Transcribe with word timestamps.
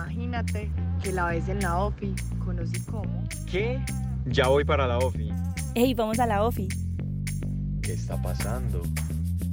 Imagínate 0.00 0.70
que 1.02 1.12
la 1.12 1.26
ves 1.26 1.46
en 1.50 1.60
la 1.60 1.76
OFI, 1.76 2.14
conocí 2.42 2.80
cómo. 2.90 3.22
¿Qué? 3.50 3.84
Ya 4.24 4.48
voy 4.48 4.64
para 4.64 4.86
la 4.86 4.96
OFI. 4.96 5.30
Ey, 5.74 5.92
vamos 5.92 6.18
a 6.18 6.26
la 6.26 6.42
OFI. 6.42 6.68
¿Qué 7.82 7.92
está 7.92 8.20
pasando? 8.22 8.80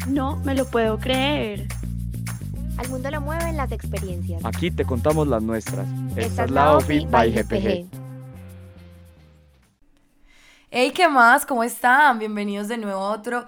No 0.08 0.38
me 0.38 0.56
lo 0.56 0.66
puedo 0.66 0.98
creer. 1.00 1.68
Al 2.78 2.88
mundo 2.88 3.12
lo 3.12 3.20
mueven 3.20 3.58
las 3.58 3.74
experiencias. 3.74 4.42
Aquí 4.46 4.72
te 4.72 4.86
contamos 4.86 5.28
las 5.28 5.44
nuestras. 5.44 5.86
Esta 6.16 6.46
es 6.46 6.52
la 6.52 6.78
OFI 6.78 7.06
by 7.08 7.30
GPG. 7.30 7.86
Hey, 10.72 10.92
¿qué 10.96 11.10
más? 11.10 11.46
¿Cómo 11.46 11.64
están? 11.66 12.20
Bienvenidos 12.20 12.70
de 12.70 12.78
nuevo 12.78 13.02
a 13.02 13.12
otro 13.12 13.48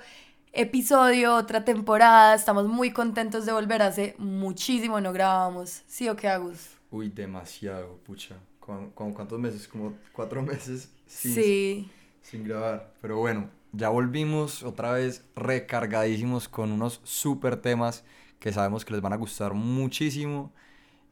episodio, 0.51 1.35
otra 1.35 1.63
temporada. 1.63 2.35
Estamos 2.35 2.67
muy 2.67 2.91
contentos 2.91 3.45
de 3.45 3.53
volver. 3.53 3.83
Hace 3.83 4.15
muchísimo 4.17 4.99
no 4.99 5.13
grabábamos. 5.13 5.83
¿Sí 5.87 6.09
o 6.09 6.17
qué, 6.17 6.27
Agus? 6.27 6.78
Uy, 6.91 7.09
demasiado, 7.09 7.97
pucha. 8.05 8.35
¿Como, 8.59 8.91
como 8.93 9.13
cuántos 9.13 9.39
meses? 9.39 9.67
Como 9.67 9.93
cuatro 10.11 10.41
meses 10.43 10.91
sin, 11.05 11.33
Sí. 11.33 11.91
sin 12.21 12.43
grabar. 12.43 12.93
Pero 13.01 13.17
bueno, 13.17 13.49
ya 13.71 13.89
volvimos 13.89 14.63
otra 14.63 14.93
vez 14.93 15.23
recargadísimos 15.35 16.47
con 16.49 16.71
unos 16.71 17.01
super 17.03 17.57
temas 17.57 18.03
que 18.39 18.51
sabemos 18.53 18.85
que 18.85 18.93
les 18.93 19.01
van 19.01 19.13
a 19.13 19.17
gustar 19.17 19.53
muchísimo. 19.53 20.51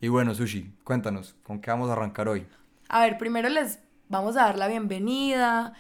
Y 0.02 0.08
bueno, 0.09 0.34
Sushi, 0.36 0.72
cuéntanos, 0.84 1.36
¿con 1.44 1.59
qué 1.59 1.72
vamos 1.72 1.89
a 1.89 1.94
arrancar 1.94 2.28
hoy? 2.30 2.45
A 2.89 3.02
ver, 3.02 3.17
primero 3.17 3.50
les 3.50 3.80
vamos 4.09 4.38
a 4.38 4.44
dar 4.45 4.58
la 4.58 4.67
bienvenida, 4.67 5.73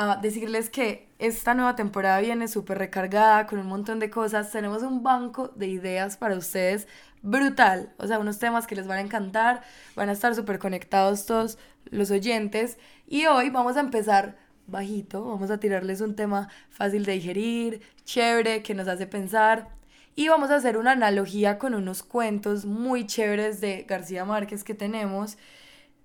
a 0.00 0.14
decirles 0.14 0.70
que 0.70 1.08
esta 1.18 1.54
nueva 1.54 1.74
temporada 1.74 2.20
viene 2.20 2.46
súper 2.46 2.78
recargada 2.78 3.48
con 3.48 3.58
un 3.58 3.66
montón 3.66 3.98
de 3.98 4.10
cosas. 4.10 4.52
Tenemos 4.52 4.84
un 4.84 5.02
banco 5.02 5.48
de 5.56 5.66
ideas 5.66 6.16
para 6.16 6.36
ustedes 6.36 6.86
brutal. 7.20 7.92
O 7.98 8.06
sea, 8.06 8.20
unos 8.20 8.38
temas 8.38 8.68
que 8.68 8.76
les 8.76 8.86
van 8.86 8.98
a 8.98 9.00
encantar, 9.00 9.60
van 9.96 10.08
a 10.08 10.12
estar 10.12 10.36
súper 10.36 10.60
conectados 10.60 11.26
todos 11.26 11.58
los 11.90 12.12
oyentes. 12.12 12.78
Y 13.08 13.26
hoy 13.26 13.50
vamos 13.50 13.76
a 13.76 13.80
empezar 13.80 14.38
bajito, 14.68 15.24
vamos 15.24 15.50
a 15.50 15.58
tirarles 15.58 16.00
un 16.00 16.14
tema 16.14 16.48
fácil 16.70 17.04
de 17.04 17.14
digerir, 17.14 17.80
chévere, 18.04 18.62
que 18.62 18.74
nos 18.74 18.86
hace 18.86 19.08
pensar. 19.08 19.70
Y 20.14 20.28
vamos 20.28 20.50
a 20.50 20.56
hacer 20.56 20.78
una 20.78 20.92
analogía 20.92 21.58
con 21.58 21.74
unos 21.74 22.04
cuentos 22.04 22.66
muy 22.66 23.04
chéveres 23.04 23.60
de 23.60 23.82
García 23.82 24.24
Márquez 24.24 24.62
que 24.62 24.74
tenemos 24.74 25.38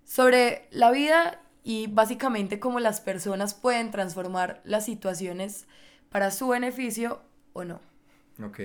sobre 0.03 0.67
la 0.71 0.89
vida 0.89 1.42
y 1.63 1.87
básicamente 1.87 2.59
cómo 2.59 2.79
las 2.79 2.99
personas 3.01 3.53
pueden 3.53 3.91
transformar 3.91 4.61
las 4.65 4.85
situaciones 4.85 5.65
para 6.09 6.29
su 6.31 6.47
beneficio 6.49 7.21
o 7.53 7.63
no. 7.63 7.79
Ok, 8.43 8.59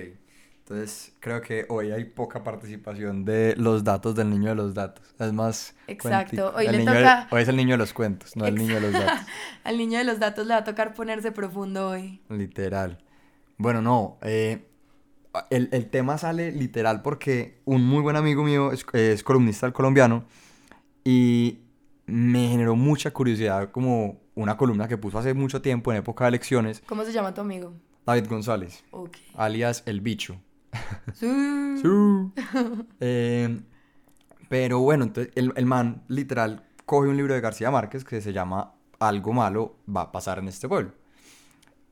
entonces 0.59 1.13
creo 1.19 1.41
que 1.41 1.65
hoy 1.69 1.91
hay 1.91 2.03
poca 2.05 2.43
participación 2.43 3.23
de 3.25 3.55
los 3.57 3.83
datos 3.83 4.15
del 4.15 4.29
niño 4.29 4.49
de 4.49 4.55
los 4.55 4.73
datos. 4.73 5.03
Es 5.19 5.31
más... 5.33 5.75
Exacto, 5.87 6.53
hoy 6.55 6.65
el 6.65 6.71
le 6.73 6.77
niño 6.79 6.91
de- 6.91 6.99
toca- 6.99 7.27
hoy 7.31 7.41
es 7.41 7.47
el 7.47 7.55
niño 7.55 7.71
de 7.73 7.77
los 7.77 7.93
cuentos, 7.93 8.35
no 8.35 8.45
el 8.45 8.53
Ex- 8.55 8.61
niño 8.63 8.75
de 8.75 8.81
los 8.81 8.91
datos. 8.93 9.25
Al 9.63 9.77
niño 9.77 9.97
de 9.97 10.03
los 10.03 10.19
datos 10.19 10.45
le 10.45 10.53
va 10.53 10.59
a 10.59 10.63
tocar 10.63 10.93
ponerse 10.93 11.31
profundo 11.31 11.89
hoy. 11.89 12.21
Literal. 12.29 12.99
Bueno, 13.57 13.81
no. 13.81 14.17
eh, 14.21 14.65
el, 15.51 15.69
el 15.71 15.89
tema 15.89 16.17
sale 16.17 16.51
literal 16.51 17.01
porque 17.01 17.61
un 17.65 17.83
muy 17.85 18.01
buen 18.01 18.15
amigo 18.15 18.43
mío 18.43 18.71
es, 18.71 18.85
es 18.93 19.23
columnista 19.23 19.65
del 19.67 19.73
colombiano 19.73 20.25
y 21.03 21.59
me 22.09 22.47
generó 22.49 22.75
mucha 22.75 23.11
curiosidad 23.11 23.71
como 23.71 24.21
una 24.35 24.57
columna 24.57 24.87
que 24.87 24.97
puso 24.97 25.17
hace 25.19 25.33
mucho 25.33 25.61
tiempo 25.61 25.91
en 25.91 25.97
época 25.99 26.25
de 26.25 26.29
elecciones, 26.29 26.81
¿Cómo 26.85 27.03
se 27.03 27.11
llama 27.13 27.33
tu 27.33 27.41
amigo? 27.41 27.73
David 28.05 28.27
González, 28.27 28.83
Ok. 28.91 29.17
alias 29.35 29.83
El 29.85 30.01
Bicho. 30.01 30.39
Sí. 31.13 31.27
Eh, 32.99 33.61
pero 34.49 34.79
bueno, 34.79 35.03
entonces 35.05 35.31
el, 35.35 35.53
el 35.55 35.65
man 35.65 36.03
literal 36.07 36.63
coge 36.85 37.07
un 37.07 37.17
libro 37.17 37.33
de 37.33 37.41
García 37.41 37.69
Márquez 37.71 38.03
que 38.03 38.19
se 38.21 38.33
llama 38.33 38.73
Algo 38.99 39.31
malo 39.33 39.77
va 39.95 40.01
a 40.01 40.11
pasar 40.11 40.39
en 40.39 40.47
este 40.47 40.67
pueblo. 40.67 40.91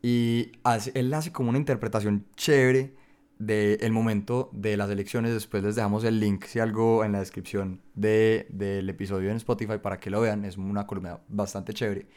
Y 0.02 0.52
hace- 0.64 0.92
él 0.96 1.14
hace 1.14 1.32
como 1.32 1.50
una 1.50 1.58
interpretación 1.58 2.26
chévere 2.36 2.96
del 3.40 3.92
momento 3.92 4.50
de 4.54 4.78
las 4.78 4.90
elecciones. 4.90 5.34
Después 5.34 5.64
les 5.64 5.76
dejamos 5.76 6.04
el 6.04 6.20
link, 6.20 6.46
si 6.46 6.60
algo, 6.60 7.04
en 7.06 7.12
la 7.12 7.20
descripción 7.20 7.82
de- 7.94 8.48
del 8.50 8.90
episodio 8.90 9.30
en 9.30 9.38
Spotify 9.38 9.78
para 9.82 10.00
que 10.00 10.10
lo 10.10 10.22
vean. 10.22 10.44
Es 10.46 10.58
una 10.58 10.88
columna 10.88 11.20
bastante 11.28 11.74
chévere. 11.74 12.08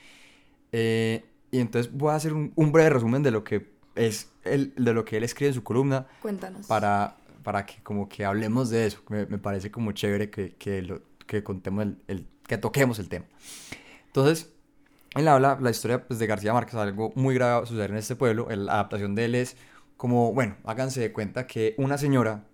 Eh, 0.72 1.24
y 1.50 1.58
entonces 1.58 1.92
voy 1.92 2.12
a 2.12 2.14
hacer 2.14 2.32
un, 2.32 2.52
un 2.54 2.72
breve 2.72 2.90
resumen 2.90 3.22
de 3.22 3.30
lo 3.32 3.42
que 3.44 3.70
es 3.96 4.30
el, 4.44 4.72
de 4.76 4.94
lo 4.94 5.04
que 5.04 5.16
él 5.16 5.24
escribe 5.24 5.48
en 5.48 5.54
su 5.54 5.62
columna 5.64 6.06
Cuéntanos. 6.22 6.66
para, 6.66 7.16
para 7.42 7.66
que 7.66 7.82
como 7.82 8.08
que 8.08 8.24
hablemos 8.24 8.70
de 8.70 8.86
eso. 8.86 9.02
Me, 9.08 9.26
me 9.26 9.38
parece 9.38 9.70
como 9.70 9.92
chévere 9.92 10.30
que, 10.30 10.54
que, 10.56 10.82
lo, 10.82 11.02
que 11.26 11.42
contemos 11.42 11.82
el, 11.84 11.96
el- 12.08 12.26
que 12.46 12.56
toquemos 12.58 12.98
el 12.98 13.08
tema. 13.08 13.26
Entonces, 14.06 14.52
él 15.16 15.28
habla 15.28 15.58
la 15.60 15.70
historia 15.70 16.04
pues, 16.06 16.18
de 16.18 16.26
García 16.26 16.52
Márquez, 16.52 16.74
algo 16.76 17.12
muy 17.14 17.34
grave 17.34 17.66
suceder 17.66 17.90
en 17.90 17.96
este 17.96 18.16
pueblo. 18.16 18.48
el- 18.50 18.66
la 18.66 18.74
adaptación 18.74 19.14
de 19.14 19.24
él 19.26 19.34
es 19.34 19.56
como, 20.00 20.32
bueno, 20.32 20.56
háganse 20.64 20.98
de 20.98 21.12
cuenta 21.12 21.46
que 21.46 21.74
una 21.76 21.98
señora 21.98 22.46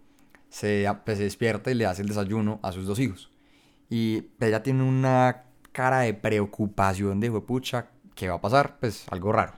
se, 0.49 0.85
pues, 1.05 1.19
se 1.19 1.23
despierta 1.23 1.71
y 1.71 1.75
le 1.75 1.87
hace 1.87 2.03
el 2.03 2.09
desayuno 2.09 2.59
a 2.61 2.73
sus 2.73 2.87
dos 2.87 2.99
hijos. 2.99 3.31
Y 3.89 4.31
ella 4.41 4.65
tiene 4.65 4.83
una 4.83 5.45
cara 5.71 6.01
de 6.01 6.13
preocupación 6.13 7.21
de, 7.21 7.31
pucha, 7.31 7.87
¿qué 8.17 8.29
va 8.29 8.35
a 8.35 8.41
pasar? 8.41 8.81
Pues 8.81 9.07
algo 9.13 9.31
raro. 9.31 9.53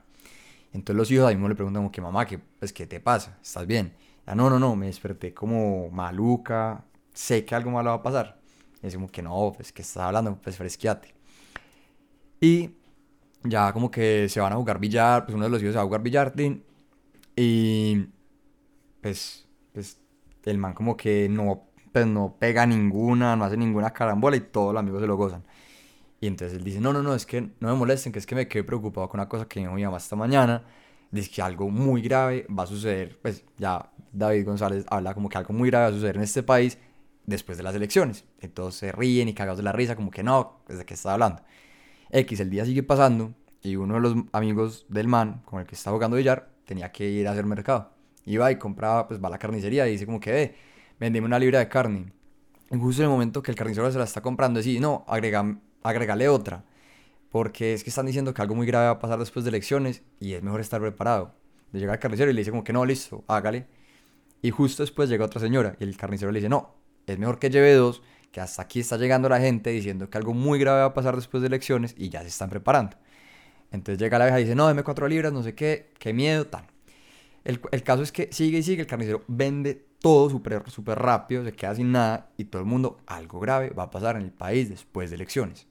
Entonces 0.75 0.97
los 0.98 1.10
hijos 1.10 1.28
ahí 1.28 1.34
mismo 1.34 1.48
le 1.48 1.54
preguntan 1.54 1.81
como 1.82 1.91
que 1.91 2.03
mamá, 2.03 2.27
¿qué, 2.27 2.38
pues, 2.38 2.75
¿qué 2.75 2.87
te 2.87 3.00
pasa? 3.00 3.38
¿Estás 3.43 3.66
bien? 3.66 3.94
Ya, 4.27 4.34
no, 4.34 4.50
no, 4.50 4.59
no, 4.59 4.77
me 4.77 4.84
desperté 4.84 5.32
como 5.32 5.88
maluca, 5.88 6.84
sé 7.15 7.47
que 7.47 7.54
algo 7.54 7.71
malo 7.71 7.88
va 7.88 7.97
a 7.97 8.03
pasar. 8.03 8.38
Y 8.82 8.88
es 8.88 8.98
que 9.10 9.22
no, 9.22 9.54
pues 9.56 9.72
que 9.72 9.81
estás 9.81 10.03
hablando, 10.03 10.37
pues 10.37 10.59
fresqueate. 10.59 11.15
Y 12.38 12.69
ya 13.44 13.72
como 13.72 13.91
que 13.91 14.28
se 14.28 14.41
van 14.41 14.53
a 14.53 14.56
jugar 14.56 14.78
billar, 14.78 15.25
pues 15.25 15.34
uno 15.34 15.44
de 15.44 15.50
los 15.50 15.62
hijos 15.62 15.72
se 15.72 15.78
va 15.78 15.84
a 15.84 15.87
jugar 15.87 16.03
billar, 16.03 16.34
y 17.41 18.09
pues, 19.00 19.47
pues 19.72 20.00
el 20.43 20.59
man 20.59 20.75
como 20.75 20.97
que 20.97 21.28
no, 21.28 21.69
pues 21.93 22.04
no 22.04 22.34
pega 22.37 22.66
ninguna, 22.66 23.37
no 23.37 23.44
hace 23.44 23.56
ninguna 23.56 23.93
carambola 23.93 24.37
y 24.37 24.41
todos 24.41 24.75
los 24.75 24.81
amigos 24.81 25.00
se 25.00 25.06
lo 25.06 25.16
gozan. 25.16 25.44
Y 26.21 26.27
entonces 26.27 26.59
él 26.59 26.65
dice, 26.65 26.81
no, 26.81 26.93
no, 26.93 27.00
no, 27.00 27.15
es 27.15 27.27
que 27.27 27.43
no 27.43 27.69
me 27.69 27.75
molesten, 27.75 28.12
que 28.12 28.19
es 28.19 28.27
que 28.27 28.34
me 28.34 28.48
quedé 28.48 28.65
preocupado 28.65 29.09
con 29.09 29.21
una 29.21 29.28
cosa 29.28 29.47
que 29.47 29.60
me 29.60 29.69
mi 29.69 29.84
mamá 29.84 29.98
esta 29.98 30.16
mañana. 30.16 30.65
Dice 31.12 31.31
que 31.31 31.41
algo 31.41 31.71
muy 31.71 32.03
grave 32.03 32.44
va 32.47 32.65
a 32.65 32.66
suceder, 32.66 33.21
pues 33.22 33.44
ya 33.56 33.88
David 34.12 34.44
González 34.44 34.84
habla 34.91 35.15
como 35.15 35.28
que 35.28 35.38
algo 35.38 35.54
muy 35.54 35.71
grave 35.71 35.84
va 35.84 35.91
a 35.91 35.94
suceder 35.94 36.16
en 36.16 36.22
este 36.22 36.43
país 36.43 36.77
después 37.25 37.56
de 37.56 37.62
las 37.62 37.75
elecciones. 37.75 38.25
Entonces 38.41 38.81
se 38.81 38.91
ríen 38.91 39.28
y 39.28 39.34
cagados 39.34 39.59
de 39.59 39.62
la 39.62 39.72
risa, 39.72 39.94
como 39.94 40.10
que 40.10 40.25
no, 40.25 40.62
¿de 40.66 40.84
qué 40.84 40.94
está 40.94 41.12
hablando? 41.15 41.43
X, 42.10 42.41
el 42.41 42.50
día 42.50 42.65
sigue 42.65 42.82
pasando 42.82 43.32
y 43.62 43.77
uno 43.77 43.94
de 43.94 44.00
los 44.00 44.16
amigos 44.32 44.87
del 44.88 45.06
man 45.06 45.43
con 45.44 45.60
el 45.60 45.66
que 45.66 45.77
está 45.77 45.93
jugando 45.93 46.16
billar 46.16 46.57
tenía 46.68 46.92
que 46.92 47.08
ir 47.08 47.26
a 47.26 47.32
hacer 47.32 47.46
mercado. 47.46 47.90
Iba 48.26 48.52
y 48.52 48.56
compraba, 48.56 49.08
pues 49.08 49.22
va 49.22 49.28
a 49.28 49.30
la 49.30 49.38
carnicería 49.38 49.88
y 49.88 49.92
dice 49.92 50.04
como 50.04 50.20
que, 50.20 50.30
ve, 50.30 50.54
vendeme 51.00 51.26
una 51.26 51.38
libra 51.38 51.60
de 51.60 51.68
carne. 51.68 52.12
Y 52.70 52.76
justo 52.76 53.02
en 53.02 53.06
el 53.06 53.10
momento 53.10 53.42
que 53.42 53.50
el 53.50 53.56
carnicero 53.56 53.90
se 53.90 53.96
la 53.96 54.04
está 54.04 54.20
comprando, 54.20 54.60
dice, 54.60 54.78
no, 54.78 55.04
agrega, 55.08 55.58
agrégale 55.82 56.28
otra. 56.28 56.64
Porque 57.30 57.72
es 57.72 57.82
que 57.82 57.90
están 57.90 58.06
diciendo 58.06 58.34
que 58.34 58.42
algo 58.42 58.54
muy 58.54 58.66
grave 58.66 58.86
va 58.86 58.92
a 58.92 58.98
pasar 58.98 59.18
después 59.18 59.44
de 59.44 59.48
elecciones 59.48 60.02
y 60.20 60.34
es 60.34 60.42
mejor 60.42 60.60
estar 60.60 60.80
preparado. 60.80 61.34
Le 61.72 61.80
llega 61.80 61.94
el 61.94 61.98
carnicero 61.98 62.30
y 62.30 62.34
le 62.34 62.40
dice 62.40 62.50
como 62.50 62.64
que 62.64 62.72
no, 62.72 62.84
listo, 62.84 63.24
hágale. 63.28 63.66
Y 64.42 64.50
justo 64.50 64.82
después 64.82 65.08
llega 65.08 65.24
otra 65.24 65.40
señora 65.40 65.76
y 65.80 65.84
el 65.84 65.96
carnicero 65.96 66.30
le 66.30 66.40
dice, 66.40 66.50
no, 66.50 66.74
es 67.06 67.18
mejor 67.18 67.38
que 67.38 67.50
lleve 67.50 67.72
dos, 67.74 68.02
que 68.30 68.40
hasta 68.40 68.62
aquí 68.62 68.80
está 68.80 68.98
llegando 68.98 69.28
la 69.28 69.40
gente 69.40 69.70
diciendo 69.70 70.10
que 70.10 70.18
algo 70.18 70.34
muy 70.34 70.58
grave 70.58 70.80
va 70.80 70.86
a 70.86 70.94
pasar 70.94 71.16
después 71.16 71.40
de 71.40 71.46
elecciones 71.48 71.94
y 71.96 72.10
ya 72.10 72.20
se 72.20 72.28
están 72.28 72.50
preparando. 72.50 72.96
Entonces 73.70 73.98
llega 73.98 74.18
la 74.18 74.26
vieja 74.26 74.40
y 74.40 74.44
dice, 74.44 74.54
no, 74.54 74.66
deme 74.66 74.82
cuatro 74.82 75.08
libras, 75.08 75.32
no 75.32 75.42
sé 75.42 75.54
qué, 75.54 75.90
qué 75.98 76.12
miedo, 76.12 76.46
tal. 76.46 76.66
El, 77.44 77.60
el 77.70 77.82
caso 77.82 78.02
es 78.02 78.12
que 78.12 78.28
sigue 78.32 78.58
y 78.58 78.62
sigue, 78.62 78.82
el 78.82 78.86
carnicero 78.86 79.24
vende 79.28 79.86
todo 80.00 80.30
súper 80.30 80.68
súper 80.70 80.98
rápido, 80.98 81.44
se 81.44 81.52
queda 81.52 81.74
sin 81.74 81.92
nada 81.92 82.30
y 82.36 82.44
todo 82.44 82.62
el 82.62 82.68
mundo, 82.68 82.98
algo 83.06 83.40
grave 83.40 83.70
va 83.70 83.84
a 83.84 83.91
pasar 83.91 84.16
en 84.16 84.22
el 84.22 84.30
país 84.30 84.68
después 84.68 85.10
de 85.10 85.16
elecciones. 85.16 85.66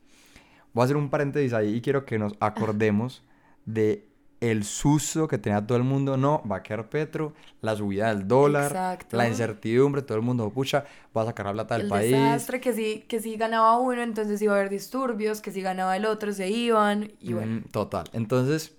Voy 0.74 0.84
a 0.84 0.86
hacer 0.86 0.98
un 0.98 1.10
paréntesis 1.10 1.54
ahí 1.54 1.76
y 1.76 1.82
quiero 1.82 2.06
que 2.06 2.20
nos 2.20 2.34
acordemos 2.40 3.24
de 3.66 4.08
el 4.40 4.64
susto 4.64 5.28
que 5.28 5.38
tenía 5.38 5.66
todo 5.66 5.78
el 5.78 5.84
mundo, 5.84 6.16
no, 6.16 6.44
va 6.50 6.58
a 6.58 6.64
quedar 6.64 6.90
Petro, 6.90 7.34
la 7.62 7.76
subida 7.76 8.14
del 8.14 8.28
dólar, 8.28 8.68
Exacto. 8.68 9.18
la 9.18 9.28
incertidumbre, 9.28 10.02
todo 10.04 10.18
el 10.18 10.24
mundo, 10.24 10.50
pucha, 10.52 10.86
va 11.16 11.24
a 11.24 11.26
sacar 11.26 11.48
la 11.48 11.54
plata 11.54 11.76
del 11.76 11.86
el 11.86 11.90
país. 11.90 12.12
desastre, 12.12 12.62
que 12.62 12.74
si, 12.74 13.00
que 13.08 13.20
si 13.20 13.36
ganaba 13.36 13.80
uno, 13.80 14.02
entonces 14.02 14.42
iba 14.42 14.54
a 14.54 14.58
haber 14.58 14.70
disturbios, 14.70 15.42
que 15.42 15.52
si 15.52 15.62
ganaba 15.62 15.98
el 15.98 16.06
otro, 16.06 16.34
se 16.34 16.50
iban, 16.50 17.12
y 17.20 17.34
bueno. 17.34 17.62
Mm, 17.62 17.64
total. 17.72 18.06
Entonces, 18.14 18.76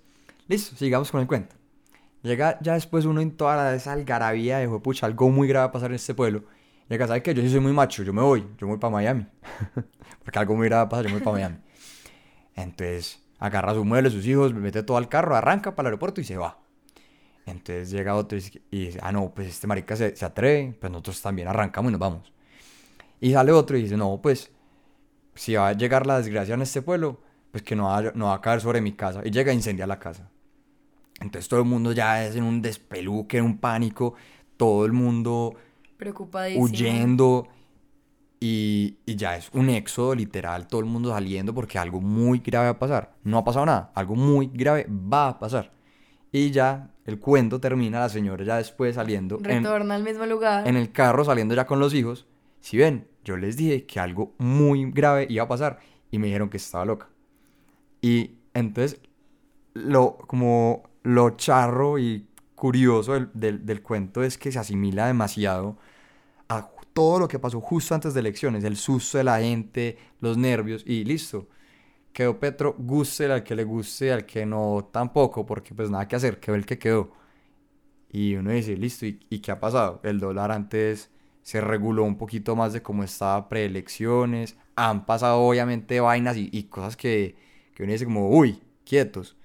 listo, 0.47 0.75
sigamos 0.75 1.11
con 1.11 1.21
el 1.21 1.27
cuento. 1.27 1.55
Llega 2.21 2.57
ya 2.61 2.73
después 2.73 3.05
uno 3.05 3.21
en 3.21 3.31
toda 3.31 3.73
esa 3.75 3.93
algarabía 3.93 4.57
de, 4.59 4.67
pucha, 4.79 5.05
algo 5.05 5.29
muy 5.29 5.47
grave 5.47 5.65
va 5.65 5.69
a 5.69 5.71
pasar 5.71 5.91
en 5.91 5.95
este 5.95 6.13
pueblo. 6.13 6.43
Llega, 6.89 7.07
¿sabe 7.07 7.21
qué? 7.21 7.33
Yo 7.33 7.41
sí 7.41 7.49
soy 7.49 7.59
muy 7.59 7.71
macho, 7.71 8.03
yo 8.03 8.13
me 8.13 8.21
voy, 8.21 8.41
yo 8.57 8.65
me 8.65 8.73
voy 8.73 8.79
para 8.79 8.91
Miami. 8.91 9.25
Porque 10.23 10.39
algo 10.39 10.55
muy 10.55 10.67
grave 10.67 10.81
va 10.81 10.87
a 10.87 10.89
pasar, 10.89 11.05
yo 11.05 11.09
me 11.09 11.15
voy 11.17 11.23
para 11.23 11.35
Miami. 11.35 11.57
Entonces, 12.55 13.19
agarra 13.39 13.73
su 13.73 13.83
mueble, 13.85 14.09
sus 14.09 14.25
hijos, 14.27 14.53
me 14.53 14.59
mete 14.59 14.83
todo 14.83 14.97
al 14.97 15.09
carro, 15.09 15.35
arranca 15.35 15.75
para 15.75 15.87
el 15.87 15.91
aeropuerto 15.93 16.21
y 16.21 16.23
se 16.23 16.37
va. 16.37 16.59
Entonces 17.45 17.89
llega 17.89 18.15
otro 18.15 18.37
y 18.37 18.41
dice- 18.71 18.99
ah, 19.01 19.11
no, 19.11 19.31
pues 19.33 19.47
este 19.47 19.65
marica 19.65 19.95
se, 19.95 20.15
se 20.15 20.25
atreve, 20.25 20.75
pues 20.79 20.91
nosotros 20.91 21.21
también 21.21 21.47
arrancamos 21.47 21.89
y 21.89 21.93
nos 21.93 21.99
vamos. 21.99 22.31
Y 23.19 23.31
sale 23.33 23.51
otro 23.51 23.77
y 23.77 23.83
dice, 23.83 23.97
no, 23.97 24.19
pues 24.21 24.51
si 25.35 25.55
va 25.55 25.69
a 25.69 25.73
llegar 25.73 26.05
la 26.05 26.17
desgracia 26.17 26.53
en 26.53 26.61
este 26.61 26.81
pueblo, 26.81 27.21
pues 27.51 27.63
que 27.63 27.75
no 27.75 27.85
va, 27.85 28.01
no 28.13 28.25
va 28.27 28.35
a 28.35 28.41
caer 28.41 28.61
sobre 28.61 28.81
mi 28.81 28.91
casa. 28.93 29.21
Y 29.25 29.31
llega 29.31 29.51
a 29.51 29.55
incendiar 29.55 29.87
la 29.87 29.97
casa. 29.99 30.29
Entonces 31.21 31.49
todo 31.49 31.59
el 31.61 31.65
mundo 31.65 31.91
ya 31.91 32.23
es 32.25 32.35
en 32.35 32.43
un 32.43 32.61
despeluque, 32.61 33.37
en 33.39 33.45
un 33.45 33.57
pánico, 33.57 34.13
todo 34.57 34.85
el 34.85 34.93
mundo 34.93 35.55
Preocupadísimo. 35.97 36.63
huyendo 36.63 37.47
y, 38.39 38.97
y 39.05 39.15
ya 39.15 39.35
es 39.35 39.49
un 39.53 39.69
éxodo 39.69 40.15
literal, 40.15 40.67
todo 40.67 40.79
el 40.79 40.85
mundo 40.85 41.09
saliendo 41.09 41.53
porque 41.53 41.77
algo 41.77 41.99
muy 41.99 42.39
grave 42.39 42.65
va 42.67 42.71
a 42.71 42.79
pasar. 42.79 43.15
No 43.23 43.37
ha 43.37 43.43
pasado 43.43 43.65
nada, 43.65 43.91
algo 43.95 44.15
muy 44.15 44.49
grave 44.53 44.87
va 44.89 45.29
a 45.29 45.39
pasar. 45.39 45.71
Y 46.31 46.51
ya 46.51 46.91
el 47.05 47.19
cuento 47.19 47.59
termina, 47.59 47.99
la 47.99 48.09
señora 48.09 48.43
ya 48.45 48.57
después 48.57 48.95
saliendo 48.95 49.37
en, 49.39 49.63
Retorna 49.63 49.95
al 49.95 50.03
mismo 50.03 50.25
lugar. 50.25 50.67
en 50.67 50.77
el 50.77 50.91
carro, 50.91 51.25
saliendo 51.25 51.55
ya 51.55 51.65
con 51.65 51.79
los 51.79 51.93
hijos. 51.93 52.27
Si 52.61 52.77
ven, 52.77 53.07
yo 53.25 53.35
les 53.35 53.57
dije 53.57 53.85
que 53.85 53.99
algo 53.99 54.35
muy 54.37 54.89
grave 54.91 55.27
iba 55.29 55.43
a 55.43 55.47
pasar 55.47 55.79
y 56.11 56.19
me 56.19 56.27
dijeron 56.27 56.49
que 56.49 56.57
estaba 56.57 56.85
loca. 56.85 57.09
Y 58.01 58.35
entonces, 58.53 59.01
lo, 59.73 60.17
como 60.27 60.83
lo 61.03 61.31
charro 61.31 61.99
y 61.99 62.27
curioso 62.55 63.13
del, 63.13 63.29
del, 63.33 63.65
del 63.65 63.81
cuento 63.81 64.23
es 64.23 64.37
que 64.37 64.51
se 64.51 64.59
asimila 64.59 65.07
demasiado 65.07 65.77
todo 66.99 67.17
lo 67.19 67.29
que 67.29 67.39
pasó 67.39 67.61
justo 67.61 67.95
antes 67.95 68.13
de 68.13 68.19
elecciones, 68.19 68.65
el 68.65 68.75
susto 68.75 69.17
de 69.19 69.23
la 69.23 69.39
gente, 69.39 69.97
los 70.19 70.37
nervios 70.37 70.83
y 70.85 71.05
listo. 71.05 71.47
Quedó 72.13 72.39
Petro, 72.39 72.75
guste 72.79 73.25
al 73.31 73.43
que 73.43 73.55
le 73.55 73.63
guste, 73.65 74.11
al 74.13 74.25
que 74.25 74.45
no 74.45 74.89
tampoco, 74.91 75.45
porque 75.45 75.75
pues 75.75 75.89
nada 75.91 76.07
que 76.07 76.15
hacer, 76.17 76.39
quedó 76.39 76.55
el 76.55 76.65
que 76.65 76.79
quedó. 76.79 77.11
Y 78.11 78.35
uno 78.35 78.51
dice, 78.51 78.75
listo, 78.77 79.05
¿y, 79.05 79.19
y 79.29 79.39
qué 79.39 79.51
ha 79.51 79.59
pasado? 79.59 79.99
El 80.03 80.19
dólar 80.19 80.51
antes 80.51 81.11
se 81.43 81.61
reguló 81.61 82.03
un 82.03 82.17
poquito 82.17 82.55
más 82.55 82.73
de 82.73 82.81
cómo 82.81 83.03
estaba 83.03 83.49
preelecciones, 83.49 84.57
han 84.75 85.05
pasado 85.05 85.41
obviamente 85.41 85.99
vainas 85.99 86.37
y, 86.37 86.49
y 86.51 86.63
cosas 86.65 86.97
que, 86.97 87.35
que 87.75 87.83
uno 87.83 87.91
dice 87.93 88.05
como, 88.05 88.29
uy, 88.29 88.61
quietos, 88.85 89.37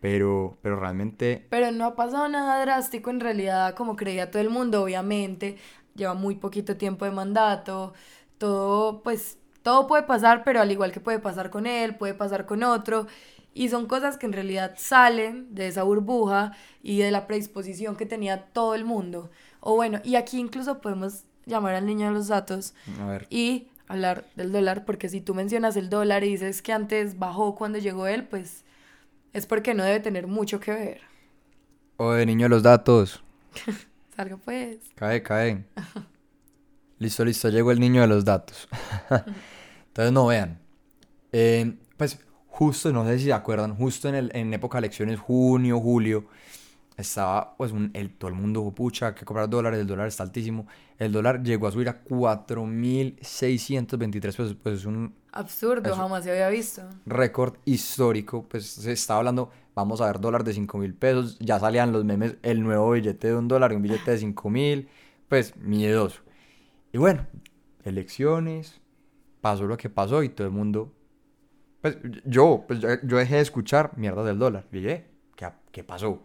pero, 0.00 0.58
pero 0.62 0.76
realmente 0.80 1.48
Pero 1.48 1.70
no 1.70 1.84
ha 1.86 1.94
pasado 1.96 2.28
nada 2.28 2.60
drástico 2.62 3.10
en 3.10 3.20
realidad, 3.20 3.74
como 3.74 3.94
creía 3.94 4.30
todo 4.30 4.40
el 4.42 4.48
mundo, 4.50 4.82
obviamente. 4.82 5.58
Lleva 5.94 6.14
muy 6.14 6.36
poquito 6.36 6.76
tiempo 6.76 7.04
de 7.04 7.10
mandato. 7.10 7.92
Todo, 8.38 9.02
pues, 9.02 9.38
todo 9.62 9.86
puede 9.86 10.02
pasar, 10.02 10.42
pero 10.44 10.60
al 10.60 10.70
igual 10.70 10.92
que 10.92 11.00
puede 11.00 11.18
pasar 11.18 11.50
con 11.50 11.66
él, 11.66 11.94
puede 11.96 12.14
pasar 12.14 12.46
con 12.46 12.62
otro. 12.62 13.06
Y 13.54 13.68
son 13.68 13.86
cosas 13.86 14.16
que 14.16 14.26
en 14.26 14.32
realidad 14.32 14.74
salen 14.78 15.54
de 15.54 15.68
esa 15.68 15.82
burbuja 15.82 16.52
y 16.82 16.98
de 16.98 17.10
la 17.10 17.26
predisposición 17.26 17.96
que 17.96 18.06
tenía 18.06 18.46
todo 18.46 18.74
el 18.74 18.84
mundo. 18.84 19.30
O 19.60 19.74
bueno, 19.76 20.00
y 20.04 20.16
aquí 20.16 20.38
incluso 20.38 20.80
podemos 20.80 21.24
llamar 21.46 21.74
al 21.74 21.86
niño 21.86 22.06
de 22.06 22.12
los 22.12 22.28
datos 22.28 22.74
a 23.00 23.06
ver, 23.06 23.26
y 23.28 23.68
hablar 23.88 24.24
del 24.36 24.52
dólar, 24.52 24.84
porque 24.84 25.08
si 25.08 25.20
tú 25.20 25.34
mencionas 25.34 25.76
el 25.76 25.90
dólar 25.90 26.24
y 26.24 26.30
dices 26.30 26.62
que 26.62 26.72
antes 26.72 27.18
bajó 27.18 27.54
cuando 27.54 27.78
llegó 27.78 28.06
él, 28.06 28.24
pues 28.24 28.64
es 29.32 29.46
porque 29.46 29.74
no 29.74 29.84
debe 29.84 30.00
tener 30.00 30.26
mucho 30.26 30.60
que 30.60 30.72
ver. 30.72 31.00
o 31.96 32.12
de 32.12 32.24
niño 32.26 32.46
de 32.46 32.50
los 32.50 32.62
datos, 32.62 33.22
Pues. 34.44 34.78
cae, 34.94 35.22
cae. 35.22 35.64
Listo, 36.98 37.24
listo, 37.24 37.48
llegó 37.48 37.72
el 37.72 37.80
niño 37.80 38.02
de 38.02 38.06
los 38.06 38.24
datos. 38.24 38.68
Entonces, 39.88 40.12
no 40.12 40.26
vean. 40.26 40.60
Eh, 41.32 41.74
pues 41.96 42.18
justo, 42.52 42.92
no 42.92 43.04
sé 43.06 43.18
si 43.18 43.24
se 43.24 43.32
acuerdan, 43.32 43.74
justo 43.74 44.08
en, 44.08 44.14
el, 44.14 44.30
en 44.34 44.54
época 44.54 44.78
de 44.78 44.86
elecciones, 44.86 45.18
junio, 45.18 45.80
julio, 45.80 46.26
estaba 46.96 47.56
pues 47.56 47.72
un, 47.72 47.90
el, 47.94 48.14
todo 48.14 48.28
el 48.28 48.36
mundo, 48.36 48.70
pucha, 48.70 49.14
que 49.14 49.24
comprar 49.24 49.48
dólares, 49.48 49.80
el 49.80 49.86
dólar 49.86 50.06
está 50.06 50.22
altísimo. 50.22 50.66
El 50.98 51.12
dólar 51.12 51.42
llegó 51.42 51.66
a 51.66 51.72
subir 51.72 51.88
a 51.88 52.04
4.623 52.04 54.20
pesos, 54.20 54.54
pues 54.62 54.80
es 54.80 54.84
un 54.84 55.14
Absurdo, 55.32 55.96
jamás 55.96 56.24
se 56.24 56.30
había 56.30 56.50
visto. 56.50 56.82
récord 57.06 57.54
histórico, 57.64 58.46
pues 58.46 58.66
se 58.66 58.92
estaba 58.92 59.18
hablando, 59.18 59.50
vamos 59.74 60.00
a 60.00 60.06
ver 60.06 60.20
dólar 60.20 60.44
de 60.44 60.52
5 60.52 60.78
mil 60.78 60.94
pesos, 60.94 61.38
ya 61.40 61.58
salían 61.58 61.92
los 61.92 62.04
memes, 62.04 62.36
el 62.42 62.62
nuevo 62.62 62.90
billete 62.92 63.28
de 63.28 63.36
un 63.36 63.48
dólar 63.48 63.72
y 63.72 63.76
un 63.76 63.82
billete 63.82 64.10
de 64.10 64.18
5 64.18 64.50
mil, 64.50 64.88
pues 65.28 65.56
miedoso. 65.56 66.22
Y 66.92 66.98
bueno, 66.98 67.26
elecciones, 67.84 68.80
pasó 69.40 69.66
lo 69.66 69.76
que 69.76 69.88
pasó 69.88 70.22
y 70.22 70.28
todo 70.28 70.46
el 70.46 70.52
mundo, 70.52 70.92
pues 71.80 71.98
yo, 72.24 72.64
pues 72.66 72.80
yo, 72.80 73.16
dejé 73.16 73.36
de 73.36 73.40
escuchar 73.40 73.96
mierda 73.96 74.22
del 74.24 74.38
dólar, 74.38 74.66
y 74.70 74.76
dije, 74.76 75.06
¿qué, 75.36 75.48
qué 75.70 75.82
pasó? 75.82 76.22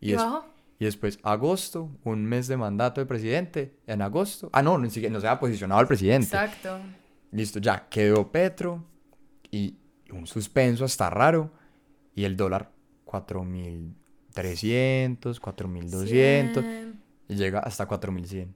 ¿Y, 0.00 0.14
bajó? 0.14 0.44
y 0.78 0.84
después, 0.84 1.18
agosto, 1.22 1.90
un 2.04 2.24
mes 2.24 2.46
de 2.46 2.56
mandato 2.56 3.00
del 3.00 3.08
presidente, 3.08 3.78
en 3.86 4.02
agosto, 4.02 4.50
ah 4.52 4.62
no, 4.62 4.78
ni 4.78 4.90
siquiera, 4.90 5.12
no 5.12 5.20
se 5.20 5.28
ha 5.28 5.40
posicionado 5.40 5.80
el 5.80 5.86
presidente. 5.86 6.26
Exacto. 6.26 6.78
Listo, 7.32 7.58
ya 7.58 7.88
quedó 7.88 8.30
Petro 8.30 8.84
y 9.50 9.76
un 10.10 10.26
suspenso 10.26 10.84
hasta 10.84 11.10
raro 11.10 11.50
y 12.16 12.24
el 12.24 12.36
dólar 12.36 12.72
4.300, 13.04 15.40
4.200 15.40 16.08
Cien. 16.08 17.00
y 17.28 17.36
llega 17.36 17.60
hasta 17.60 17.86
4.100. 17.86 18.48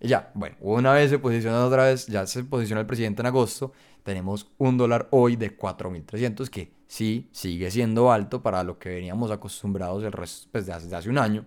Y 0.00 0.08
ya, 0.08 0.30
bueno, 0.34 0.56
una 0.60 0.92
vez 0.92 1.08
se 1.08 1.18
posicionó 1.18 1.64
otra 1.64 1.84
vez, 1.84 2.06
ya 2.06 2.26
se 2.26 2.44
posicionó 2.44 2.82
el 2.82 2.86
presidente 2.86 3.22
en 3.22 3.26
agosto, 3.26 3.72
tenemos 4.02 4.50
un 4.58 4.76
dólar 4.76 5.08
hoy 5.10 5.36
de 5.36 5.56
4.300 5.56 6.50
que 6.50 6.70
sí 6.86 7.30
sigue 7.32 7.70
siendo 7.70 8.12
alto 8.12 8.42
para 8.42 8.62
lo 8.62 8.78
que 8.78 8.90
veníamos 8.90 9.30
acostumbrados 9.30 10.04
el 10.04 10.12
resto, 10.12 10.48
pues, 10.52 10.66
de 10.66 10.74
hace, 10.74 10.88
de 10.88 10.96
hace 10.96 11.08
un 11.08 11.16
año, 11.16 11.46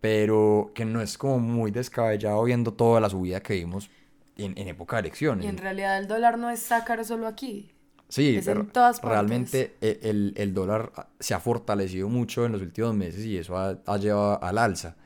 pero 0.00 0.70
que 0.74 0.84
no 0.84 1.00
es 1.00 1.18
como 1.18 1.40
muy 1.40 1.72
descabellado 1.72 2.44
viendo 2.44 2.72
toda 2.72 3.00
la 3.00 3.10
subida 3.10 3.40
que 3.40 3.54
vimos 3.54 3.90
en, 4.36 4.56
en 4.56 4.68
época 4.68 4.94
de 4.96 5.00
elecciones. 5.00 5.46
Y 5.46 5.48
en 5.48 5.58
realidad 5.58 5.98
el 5.98 6.06
dólar 6.06 6.38
no 6.38 6.50
está 6.50 6.84
caro 6.84 7.02
solo 7.02 7.26
aquí. 7.26 7.72
Sí, 8.08 8.36
Es 8.36 8.46
en 8.46 8.66
todas 8.68 9.02
realmente 9.02 9.76
e- 9.80 10.00
el, 10.02 10.32
el 10.36 10.54
dólar 10.54 10.92
se 11.18 11.34
ha 11.34 11.40
fortalecido 11.40 12.08
mucho 12.08 12.46
en 12.46 12.52
los 12.52 12.62
últimos 12.62 12.94
meses 12.94 13.24
y 13.24 13.36
eso 13.36 13.56
ha, 13.56 13.78
ha 13.84 13.96
llevado 13.98 14.42
al 14.42 14.58
alza. 14.58 14.96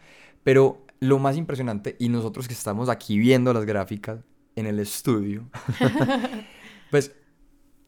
Pero 0.45 0.85
lo 1.01 1.19
más 1.19 1.37
impresionante, 1.37 1.97
y 1.99 2.09
nosotros 2.11 2.47
que 2.47 2.55
estamos 2.55 2.89
aquí 2.89 3.19
viendo 3.19 3.53
las 3.55 3.65
gráficas 3.65 4.21
en 4.57 4.67
el 4.67 4.79
estudio, 4.81 5.49
pues 6.91 7.13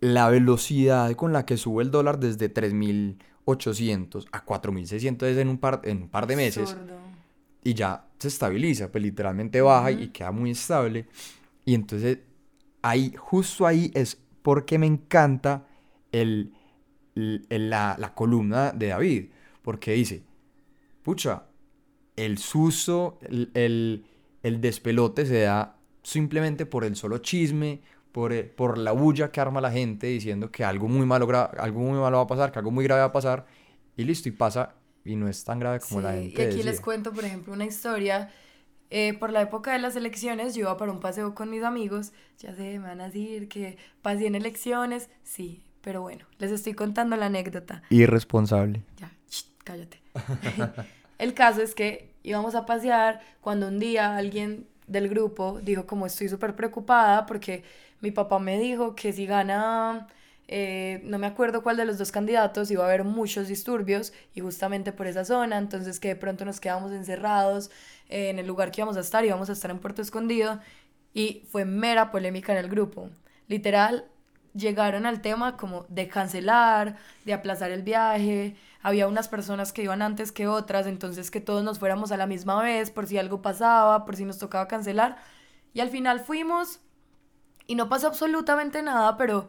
la 0.01 0.29
velocidad 0.31 1.13
con 1.15 1.33
la 1.33 1.47
que 1.47 1.57
sube 1.57 1.83
el 1.83 1.91
dólar 1.91 2.19
desde 2.19 2.49
3.800 2.49 4.27
a 4.33 4.45
4.600 4.45 5.29
es 5.29 5.39
en 5.39 5.49
un 5.49 5.59
par, 5.59 5.81
en 5.85 6.03
un 6.03 6.09
par 6.09 6.27
de 6.27 6.37
meses 6.37 6.71
Absurdo. 6.73 7.01
y 7.65 7.75
ya 7.75 8.07
se 8.19 8.29
estabiliza, 8.29 8.91
pues 8.91 9.03
literalmente 9.05 9.61
baja 9.61 9.91
y 9.93 10.05
Ujú. 10.05 10.13
queda 10.13 10.33
muy 10.33 10.51
estable. 10.53 11.07
Y 11.65 11.75
entonces 11.75 12.19
ahí, 12.83 13.15
justo 13.17 13.67
ahí 13.67 13.91
es 13.95 14.19
porque 14.43 14.79
me 14.79 14.87
encanta 14.87 15.67
el, 16.13 16.53
la, 17.15 17.97
la 17.99 18.15
columna 18.15 18.73
de 18.73 18.89
David, 18.89 19.31
porque 19.63 19.93
dice, 19.93 20.25
pucha, 21.03 21.45
el 22.17 22.39
susto, 22.39 23.19
el, 23.23 23.51
el, 23.55 24.05
el 24.43 24.61
despelote 24.61 25.27
se 25.27 25.43
da 25.43 25.77
simplemente 26.03 26.67
por 26.67 26.85
el 26.85 26.97
solo 26.97 27.19
chisme, 27.19 27.83
por, 28.13 28.33
el- 28.33 28.47
por 28.51 28.79
la 28.79 28.93
bulla 28.93 29.31
que 29.33 29.41
arma 29.41 29.61
la 29.61 29.73
gente 29.73 30.07
diciendo 30.09 30.51
que 30.51 30.65
algo 30.65 30.89
muy 30.89 31.07
malo, 31.07 31.29
algo 31.59 31.81
muy 31.81 31.99
malo 31.99 32.19
va 32.19 32.25
a 32.25 32.27
pasar, 32.27 32.53
que 32.53 32.59
algo 32.59 32.71
muy 32.71 32.85
grave 32.85 33.01
va 33.03 33.07
a 33.09 33.13
pasar, 33.13 33.47
y 33.97 34.05
listo, 34.05 34.29
y 34.29 34.33
pasa, 34.33 34.75
y 35.05 35.17
no 35.17 35.29
es 35.29 35.45
tan 35.45 35.59
grave 35.61 35.81
como 35.81 36.01
la 36.01 36.15
gente 36.15 36.43
y 36.43 36.45
aquí 36.45 36.63
les 36.63 36.81
cuento, 36.81 37.13
por 37.13 37.25
ejemplo, 37.25 37.53
una 37.53 37.65
historia. 37.65 38.31
Eh, 38.95 39.15
por 39.15 39.33
la 39.33 39.41
época 39.41 39.73
de 39.73 39.79
las 39.79 39.97
elecciones, 39.97 40.55
yo 40.55 40.61
iba 40.61 40.77
para 40.77 40.93
un 40.93 41.01
paseo 41.01 41.35
con 41.35 41.49
mis 41.49 41.63
amigos. 41.63 42.13
Ya 42.39 42.55
sé, 42.55 42.79
me 42.79 42.89
van 42.89 43.01
a 43.01 43.07
decir 43.07 43.49
que 43.49 43.79
pasé 44.03 44.27
en 44.27 44.35
elecciones. 44.35 45.09
Sí, 45.25 45.65
pero 45.81 46.03
bueno, 46.03 46.27
les 46.37 46.51
estoy 46.51 46.75
contando 46.75 47.17
la 47.17 47.27
anécdota. 47.27 47.83
Irresponsable. 47.89 48.83
Ya, 48.99 49.11
shh, 49.31 49.47
cállate. 49.65 50.03
El 51.19 51.33
caso 51.33 51.63
es 51.63 51.75
que 51.75 52.13
íbamos 52.23 52.55
a 52.55 52.67
pasear 52.67 53.23
cuando 53.41 53.69
un 53.69 53.79
día 53.79 54.15
alguien 54.15 54.67
del 54.87 55.09
grupo 55.09 55.59
dijo 55.63 55.87
como 55.87 56.05
estoy 56.05 56.29
súper 56.29 56.55
preocupada 56.55 57.25
porque 57.25 57.65
mi 58.03 58.11
papá 58.11 58.41
me 58.41 58.59
dijo 58.61 58.95
que 58.95 59.15
si 59.15 59.25
gana, 59.25 60.07
eh, 60.55 61.01
no 61.05 61.19
me 61.19 61.27
acuerdo 61.27 61.63
cuál 61.63 61.79
de 61.79 61.87
los 61.87 61.97
dos 61.97 62.13
candidatos, 62.13 62.71
iba 62.71 62.85
a 62.85 62.87
haber 62.87 63.05
muchos 63.05 63.49
disturbios 63.49 64.13
y 64.35 64.43
justamente 64.43 64.93
por 64.93 65.07
esa 65.07 65.25
zona, 65.25 65.57
entonces 65.57 65.99
que 65.99 66.09
de 66.09 66.17
pronto 66.17 66.45
nos 66.45 66.61
quedamos 66.61 66.93
encerrados 66.93 67.71
eh, 68.11 68.29
en 68.29 68.39
el 68.39 68.47
lugar 68.47 68.71
que 68.71 68.83
íbamos 68.83 68.99
a 68.99 69.01
estar, 69.01 69.25
íbamos 69.25 69.49
a 69.49 69.55
estar 69.55 69.71
en 69.71 69.79
Puerto 69.79 70.03
Escondido 70.03 70.61
y 71.15 71.47
fue 71.51 71.65
mera 71.65 72.11
polémica 72.11 72.53
en 72.53 72.59
el 72.59 72.69
grupo. 72.69 73.09
Literal, 73.49 74.05
llegaron 74.53 75.07
al 75.07 75.23
tema 75.23 75.57
como 75.57 75.87
de 75.89 76.09
cancelar, 76.09 76.97
de 77.25 77.33
aplazar 77.33 77.71
el 77.71 77.83
viaje. 77.83 78.55
Había 78.83 79.09
unas 79.09 79.29
personas 79.29 79.73
que 79.73 79.85
iban 79.85 80.03
antes 80.03 80.33
que 80.33 80.49
otras, 80.49 80.87
entonces 80.87 81.31
que 81.31 81.41
todos 81.41 81.65
nos 81.65 81.79
fuéramos 81.79 82.13
a 82.13 82.19
la 82.19 82.27
misma 82.27 82.63
vez 82.63 82.91
por 82.91 83.07
si 83.07 83.17
algo 83.17 83.41
pasaba, 83.41 84.05
por 84.05 84.17
si 84.17 84.27
nos 84.27 84.37
tocaba 84.37 84.69
cancelar. 84.69 85.17
Y 85.73 85.81
al 85.81 85.89
final 85.89 86.21
fuimos 86.21 86.81
y 87.67 87.75
no 87.75 87.89
pasó 87.89 88.09
absolutamente 88.09 88.83
nada, 88.83 89.17
pero 89.17 89.49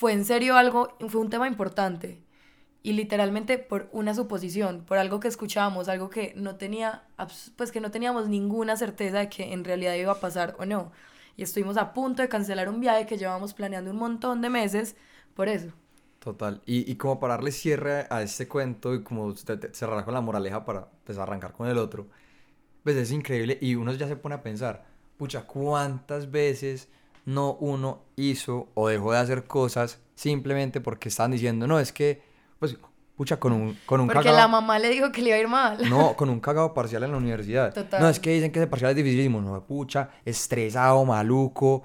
fue 0.00 0.14
en 0.14 0.24
serio 0.24 0.56
algo, 0.56 0.96
fue 1.10 1.20
un 1.20 1.28
tema 1.28 1.46
importante. 1.46 2.22
Y 2.82 2.94
literalmente 2.94 3.58
por 3.58 3.90
una 3.92 4.14
suposición, 4.14 4.84
por 4.86 4.96
algo 4.96 5.20
que 5.20 5.28
escuchábamos, 5.28 5.88
algo 5.90 6.08
que 6.08 6.32
no 6.36 6.56
tenía, 6.56 7.04
pues 7.56 7.70
que 7.70 7.80
no 7.82 7.90
teníamos 7.90 8.26
ninguna 8.28 8.76
certeza 8.78 9.18
de 9.18 9.28
que 9.28 9.52
en 9.52 9.62
realidad 9.62 9.94
iba 9.94 10.12
a 10.12 10.20
pasar 10.20 10.56
o 10.58 10.64
no. 10.64 10.92
y 11.36 11.42
estuvimos 11.42 11.76
a 11.76 11.92
punto 11.92 12.22
de 12.22 12.28
cancelar 12.30 12.68
un 12.70 12.80
viaje 12.80 13.06
que 13.06 13.18
llevamos 13.18 13.52
planeando 13.54 13.90
un 13.90 13.98
montón 13.98 14.40
de 14.42 14.48
meses 14.50 14.96
por 15.34 15.48
eso. 15.48 15.70
Total. 16.18 16.62
Y, 16.66 16.90
y 16.90 16.96
como 16.96 17.18
para 17.20 17.34
darle 17.34 17.52
cierre 17.52 18.06
a 18.10 18.22
este 18.22 18.46
cuento 18.48 18.94
y 18.94 19.02
como 19.02 19.34
cerrar 19.36 20.04
con 20.04 20.14
la 20.14 20.20
moraleja 20.20 20.64
para 20.64 20.88
pues, 21.04 21.18
arrancar 21.18 21.52
con 21.52 21.68
el 21.68 21.78
otro, 21.78 22.08
pues 22.84 22.96
es 22.96 23.12
increíble 23.12 23.58
y 23.60 23.74
uno 23.76 23.92
ya 23.94 24.08
se 24.08 24.16
pone 24.16 24.34
a 24.36 24.42
pensar, 24.42 24.84
pucha, 25.16 25.46
¿cuántas 25.46 26.30
veces 26.30 26.88
no 27.24 27.54
uno 27.54 28.02
hizo 28.16 28.68
o 28.74 28.88
dejó 28.88 29.12
de 29.12 29.18
hacer 29.18 29.44
cosas 29.44 30.00
simplemente 30.14 30.80
porque 30.80 31.08
estaban 31.08 31.30
diciendo, 31.30 31.66
no, 31.66 31.78
es 31.80 31.92
que, 31.92 32.22
pues, 32.58 32.76
pucha, 33.16 33.38
con 33.38 33.52
un, 33.52 33.76
con 33.86 34.00
un 34.00 34.06
Porque 34.08 34.20
cagado- 34.24 34.36
la 34.36 34.48
mamá 34.48 34.78
le 34.78 34.88
dijo 34.90 35.12
que 35.12 35.20
le 35.22 35.28
iba 35.28 35.36
a 35.36 35.40
ir 35.40 35.48
mal. 35.48 35.78
No, 35.90 36.16
con 36.16 36.28
un 36.30 36.40
cagado 36.40 36.72
parcial 36.74 37.02
en 37.04 37.12
la 37.12 37.18
universidad. 37.18 37.72
Total. 37.74 38.00
No, 38.00 38.08
es 38.08 38.18
que 38.20 38.30
dicen 38.32 38.50
que 38.52 38.58
ese 38.60 38.66
parcial 38.66 38.90
es 38.92 38.96
dificilísimo. 38.96 39.40
No, 39.40 39.62
pucha, 39.66 40.10
estresado, 40.24 41.04
maluco. 41.04 41.82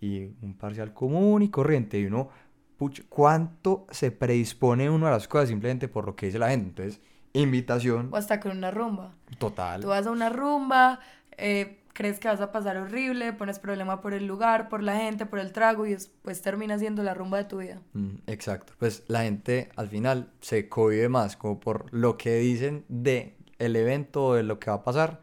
Y 0.00 0.24
un 0.42 0.54
parcial 0.58 0.92
común 0.92 1.42
y 1.42 1.48
corriente. 1.50 1.98
Y 1.98 2.06
uno, 2.06 2.28
pucha, 2.76 3.02
¿cuánto 3.08 3.86
se 3.90 4.10
predispone 4.10 4.88
uno 4.90 5.06
a 5.06 5.10
las 5.10 5.28
cosas 5.28 5.48
simplemente 5.48 5.88
por 5.88 6.04
lo 6.06 6.16
que 6.16 6.26
dice 6.26 6.38
la 6.38 6.48
gente? 6.50 6.68
Entonces, 6.82 7.00
invitación 7.32 8.08
O 8.12 8.16
hasta 8.16 8.40
con 8.40 8.56
una 8.56 8.70
rumba. 8.70 9.14
total. 9.38 9.80
Tú 9.82 9.88
vas 9.88 10.06
a 10.06 10.10
una 10.10 10.28
rumba, 10.30 11.00
eh, 11.36 11.80
crees 11.94 12.20
que 12.20 12.28
vas 12.28 12.42
a 12.42 12.52
pasar 12.52 12.76
horrible, 12.76 13.32
pones 13.32 13.58
problema 13.58 14.02
por 14.02 14.12
el 14.12 14.26
lugar, 14.26 14.68
por 14.68 14.82
la 14.82 14.96
gente, 14.96 15.24
por 15.24 15.38
el 15.38 15.52
trago 15.52 15.86
y 15.86 15.92
después 15.92 16.42
termina 16.42 16.78
siendo 16.78 17.02
la 17.02 17.14
rumba 17.14 17.38
de 17.38 17.44
tu 17.44 17.58
vida. 17.58 17.80
Mm, 17.94 18.16
exacto. 18.26 18.74
Pues 18.78 19.04
la 19.06 19.22
gente 19.22 19.70
al 19.76 19.88
final 19.88 20.30
se 20.40 20.68
cohibe 20.68 21.08
más 21.08 21.38
como 21.38 21.58
por 21.58 21.86
lo 21.94 22.18
que 22.18 22.36
dicen 22.36 22.84
de 22.88 23.38
el 23.58 23.76
evento 23.76 24.26
o 24.26 24.34
de 24.34 24.42
lo 24.42 24.58
que 24.58 24.70
va 24.70 24.76
a 24.76 24.84
pasar 24.84 25.22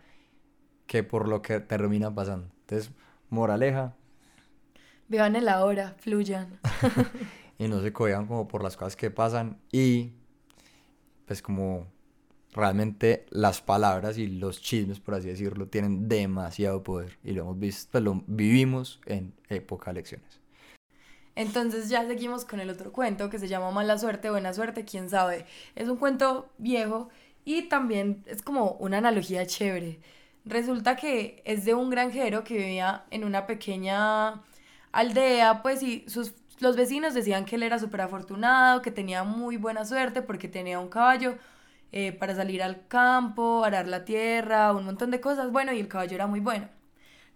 que 0.87 1.03
por 1.03 1.27
lo 1.27 1.43
que 1.43 1.59
termina 1.59 2.13
pasando. 2.13 2.47
Entonces, 2.61 2.91
moraleja, 3.29 3.95
Vivan 5.11 5.35
el 5.35 5.49
ahora, 5.49 5.93
fluyan. 5.99 6.57
y 7.59 7.67
no 7.67 7.81
se 7.81 7.91
cohiban 7.91 8.27
como 8.27 8.47
por 8.47 8.63
las 8.63 8.77
cosas 8.77 8.95
que 8.95 9.11
pasan 9.11 9.59
y 9.69 10.13
pues 11.25 11.41
como 11.41 11.87
realmente 12.53 13.25
las 13.29 13.61
palabras 13.61 14.17
y 14.17 14.27
los 14.27 14.61
chismes 14.61 14.99
por 14.99 15.15
así 15.15 15.27
decirlo 15.27 15.67
tienen 15.67 16.09
demasiado 16.09 16.83
poder 16.83 17.17
y 17.23 17.31
lo 17.31 17.43
hemos 17.43 17.59
visto, 17.59 17.89
pues 17.91 18.03
lo 18.03 18.23
vivimos 18.27 18.99
en 19.05 19.33
época 19.49 19.85
de 19.85 19.99
elecciones. 19.99 20.39
Entonces 21.35 21.89
ya 21.89 22.05
seguimos 22.05 22.45
con 22.45 22.59
el 22.59 22.69
otro 22.69 22.91
cuento 22.91 23.29
que 23.29 23.39
se 23.39 23.47
llama 23.47 23.71
Mala 23.71 23.97
suerte, 23.97 24.29
buena 24.29 24.53
suerte, 24.53 24.83
quién 24.83 25.09
sabe. 25.09 25.45
Es 25.75 25.87
un 25.87 25.97
cuento 25.97 26.49
viejo 26.57 27.09
y 27.45 27.63
también 27.63 28.23
es 28.27 28.41
como 28.41 28.73
una 28.73 28.97
analogía 28.97 29.45
chévere. 29.45 29.99
Resulta 30.43 30.95
que 30.95 31.41
es 31.45 31.65
de 31.65 31.73
un 31.73 31.89
granjero 31.89 32.43
que 32.43 32.55
vivía 32.55 33.05
en 33.11 33.23
una 33.23 33.47
pequeña 33.47 34.41
aldea, 34.91 35.61
pues 35.61 35.83
y 35.83 36.03
sus, 36.07 36.33
los 36.59 36.75
vecinos 36.75 37.13
decían 37.13 37.45
que 37.45 37.55
él 37.55 37.63
era 37.63 37.79
súper 37.79 38.01
afortunado, 38.01 38.81
que 38.81 38.91
tenía 38.91 39.23
muy 39.23 39.57
buena 39.57 39.85
suerte 39.85 40.21
porque 40.21 40.47
tenía 40.47 40.79
un 40.79 40.89
caballo 40.89 41.37
eh, 41.91 42.11
para 42.13 42.35
salir 42.35 42.63
al 42.63 42.87
campo, 42.87 43.63
arar 43.65 43.87
la 43.87 44.05
tierra, 44.05 44.73
un 44.73 44.85
montón 44.85 45.11
de 45.11 45.21
cosas. 45.21 45.51
Bueno, 45.51 45.73
y 45.73 45.79
el 45.79 45.87
caballo 45.87 46.15
era 46.15 46.27
muy 46.27 46.39
bueno. 46.39 46.69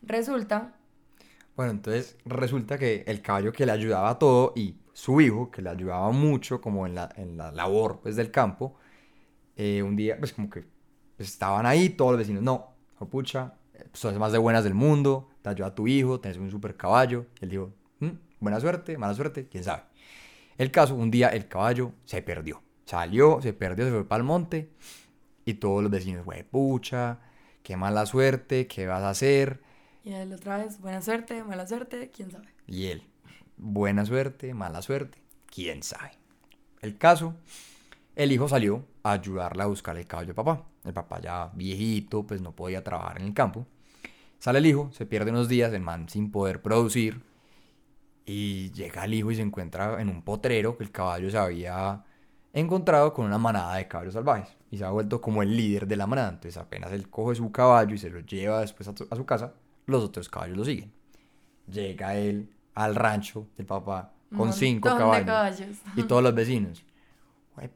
Resulta 0.03 0.75
Bueno, 1.55 1.71
entonces 1.71 2.17
resulta 2.25 2.77
que 2.77 3.03
el 3.07 3.21
caballo 3.21 3.53
que 3.53 3.65
le 3.65 3.71
ayudaba 3.71 4.09
a 4.09 4.19
todo 4.19 4.53
y 4.55 4.75
su 4.93 5.21
hijo, 5.21 5.51
que 5.51 5.61
le 5.61 5.69
ayudaba 5.69 6.11
mucho 6.11 6.59
como 6.61 6.85
en 6.85 6.95
la, 6.95 7.09
en 7.15 7.37
la 7.37 7.51
labor 7.51 7.99
pues, 8.01 8.15
del 8.15 8.31
campo, 8.31 8.75
eh, 9.57 9.83
un 9.83 9.95
día 9.95 10.17
pues 10.19 10.33
como 10.33 10.49
que 10.49 10.65
estaban 11.19 11.65
ahí 11.65 11.89
todos 11.89 12.11
los 12.13 12.19
vecinos, 12.19 12.43
no, 12.43 12.75
oh, 12.99 13.09
pucha, 13.09 13.55
eh, 13.73 13.85
sos 13.93 14.15
más 14.19 14.31
de 14.33 14.37
buenas 14.39 14.63
del 14.63 14.73
mundo, 14.75 15.29
te 15.41 15.49
ayuda 15.49 15.69
a 15.69 15.75
tu 15.75 15.87
hijo, 15.87 16.19
tenés 16.19 16.37
un 16.37 16.51
super 16.51 16.77
caballo. 16.77 17.27
Y 17.41 17.45
él 17.45 17.51
dijo, 17.51 17.73
"Mm, 17.99 18.09
buena 18.39 18.59
suerte, 18.59 18.97
mala 18.97 19.13
suerte, 19.15 19.47
quién 19.49 19.63
sabe. 19.63 19.83
El 20.57 20.71
caso, 20.71 20.95
un 20.95 21.11
día 21.11 21.29
el 21.29 21.47
caballo 21.47 21.93
se 22.05 22.21
perdió, 22.21 22.63
salió, 22.85 23.41
se 23.41 23.53
perdió, 23.53 23.85
se 23.85 23.91
fue 23.91 24.07
para 24.07 24.19
el 24.21 24.25
monte 24.25 24.69
y 25.45 25.55
todos 25.55 25.83
los 25.83 25.91
vecinos, 25.91 26.25
güey, 26.25 26.43
pucha, 26.43 27.19
qué 27.63 27.77
mala 27.77 28.05
suerte, 28.05 28.67
¿qué 28.67 28.87
vas 28.87 29.03
a 29.03 29.09
hacer? 29.09 29.61
Y 30.03 30.13
él 30.13 30.33
otra 30.33 30.57
vez, 30.57 30.79
buena 30.79 31.01
suerte, 31.01 31.43
mala 31.43 31.67
suerte, 31.67 32.11
quién 32.15 32.31
sabe. 32.31 32.47
Y 32.67 32.87
él, 32.87 33.03
buena 33.57 34.05
suerte, 34.05 34.53
mala 34.53 34.81
suerte, 34.81 35.17
quién 35.47 35.83
sabe. 35.83 36.11
El 36.81 36.97
caso, 36.97 37.35
el 38.15 38.31
hijo 38.31 38.47
salió 38.47 38.85
a 39.03 39.13
ayudarle 39.13 39.63
a 39.63 39.67
buscar 39.67 39.97
el 39.97 40.07
caballo 40.07 40.29
de 40.29 40.33
papá. 40.35 40.65
El 40.83 40.93
papá 40.93 41.19
ya 41.19 41.51
viejito, 41.53 42.25
pues 42.25 42.41
no 42.41 42.55
podía 42.55 42.83
trabajar 42.83 43.19
en 43.19 43.27
el 43.27 43.33
campo. 43.33 43.65
Sale 44.39 44.59
el 44.59 44.65
hijo, 44.67 44.91
se 44.93 45.05
pierde 45.05 45.31
unos 45.31 45.49
días, 45.49 45.73
el 45.73 45.81
man 45.81 46.07
sin 46.07 46.31
poder 46.31 46.61
producir. 46.61 47.23
Y 48.27 48.71
llega 48.71 49.05
el 49.05 49.13
hijo 49.15 49.31
y 49.31 49.35
se 49.35 49.41
encuentra 49.41 49.99
en 50.01 50.09
un 50.09 50.21
potrero 50.21 50.77
que 50.77 50.83
el 50.83 50.91
caballo 50.91 51.29
se 51.29 51.37
había 51.37 52.03
encontrado 52.59 53.13
con 53.13 53.25
una 53.25 53.37
manada 53.37 53.75
de 53.75 53.87
caballos 53.87 54.13
salvajes. 54.13 54.55
Y 54.71 54.77
se 54.77 54.85
ha 54.85 54.89
vuelto 54.89 55.21
como 55.21 55.41
el 55.43 55.55
líder 55.55 55.87
de 55.87 55.95
la 55.95 56.07
manada. 56.07 56.29
Entonces 56.29 56.57
apenas 56.57 56.91
él 56.91 57.09
coge 57.09 57.35
su 57.35 57.51
caballo 57.51 57.95
y 57.95 57.97
se 57.97 58.09
lo 58.09 58.19
lleva 58.21 58.61
después 58.61 58.87
a, 58.89 58.95
su- 58.95 59.07
a 59.09 59.15
su 59.15 59.25
casa, 59.25 59.53
los 59.85 60.03
otros 60.03 60.27
caballos 60.29 60.57
lo 60.57 60.65
siguen. 60.65 60.91
Llega 61.67 62.15
él 62.15 62.49
al 62.73 62.95
rancho 62.95 63.47
del 63.57 63.65
papá 63.65 64.11
con 64.35 64.51
cinco 64.53 64.89
caballos. 64.97 65.25
caballos. 65.25 65.77
Y 65.95 66.03
todos 66.03 66.21
los 66.23 66.33
vecinos. 66.35 66.83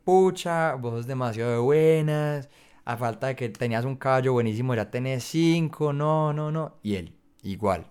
Pucha, 0.04 0.76
vos 0.76 0.92
sos 0.94 1.08
demasiado 1.08 1.52
de 1.52 1.58
buenas. 1.60 2.50
A 2.86 2.98
falta 2.98 3.28
de 3.28 3.36
que 3.36 3.50
tenías 3.50 3.86
un 3.86 3.96
caballo 3.96 4.34
buenísimo, 4.34 4.74
ya 4.76 4.90
tenés 4.90 5.24
cinco. 5.24 5.94
No, 5.94 6.34
no, 6.34 6.52
no. 6.52 6.78
Y 6.82 6.96
él, 6.96 7.16
igual. 7.44 7.86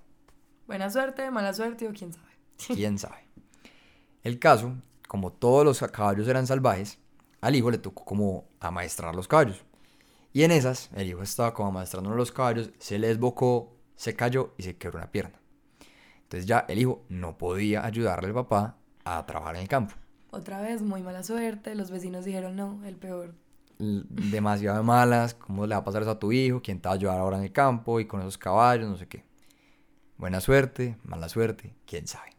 Buena 0.67 0.91
suerte, 0.91 1.31
mala 1.31 1.55
suerte 1.55 1.89
o 1.89 1.93
quién 1.93 2.13
sabe. 2.13 2.27
quién 2.75 2.99
sabe. 2.99 3.25
El 4.23 4.39
caso, 4.39 4.75
como 5.09 5.33
todos 5.33 5.65
los 5.65 5.81
caballos 5.91 6.29
eran 6.29 6.47
salvajes, 6.47 6.99
al 7.41 7.57
hijo 7.57 7.71
le 7.71 7.79
tocó 7.79 8.05
como 8.05 8.45
amaestrar 8.61 9.17
los 9.17 9.27
caballos. 9.27 9.65
Y 10.33 10.43
en 10.43 10.53
esas, 10.53 10.91
el 10.95 11.09
hijo 11.09 11.23
estaba 11.23 11.55
como 11.55 11.71
amaestrando 11.71 12.11
los 12.11 12.31
caballos, 12.31 12.71
se 12.79 12.99
le 12.99 13.09
desbocó, 13.09 13.75
se 13.97 14.15
cayó 14.15 14.55
y 14.59 14.63
se 14.63 14.77
quebró 14.77 14.99
una 14.99 15.11
pierna. 15.11 15.41
Entonces 16.23 16.47
ya 16.47 16.67
el 16.69 16.79
hijo 16.79 17.03
no 17.09 17.39
podía 17.39 17.85
ayudarle 17.85 18.29
al 18.29 18.35
papá 18.35 18.77
a 19.05 19.25
trabajar 19.25 19.57
en 19.57 19.63
el 19.63 19.69
campo. 19.69 19.95
Otra 20.31 20.61
vez, 20.61 20.83
muy 20.83 21.03
mala 21.03 21.23
suerte. 21.23 21.75
Los 21.75 21.91
vecinos 21.91 22.27
dijeron 22.27 22.55
no, 22.55 22.85
el 22.85 22.97
peor. 22.97 23.35
Demasiado 23.79 24.77
de 24.77 24.83
malas, 24.83 25.33
¿cómo 25.33 25.67
le 25.67 25.75
va 25.75 25.81
a 25.81 25.85
pasar 25.85 26.03
eso 26.03 26.11
a 26.11 26.19
tu 26.19 26.33
hijo? 26.33 26.61
¿Quién 26.63 26.81
te 26.81 26.89
va 26.89 26.93
a 26.93 26.97
ayudar 26.97 27.19
ahora 27.19 27.39
en 27.39 27.45
el 27.45 27.53
campo 27.53 27.99
y 27.99 28.07
con 28.07 28.21
esos 28.21 28.37
caballos? 28.37 28.91
No 28.91 28.97
sé 28.99 29.09
qué. 29.09 29.25
Buena 30.19 30.41
suerte, 30.41 30.99
mala 31.05 31.31
suerte, 31.31 31.75
quién 31.87 32.07
sabe. 32.07 32.37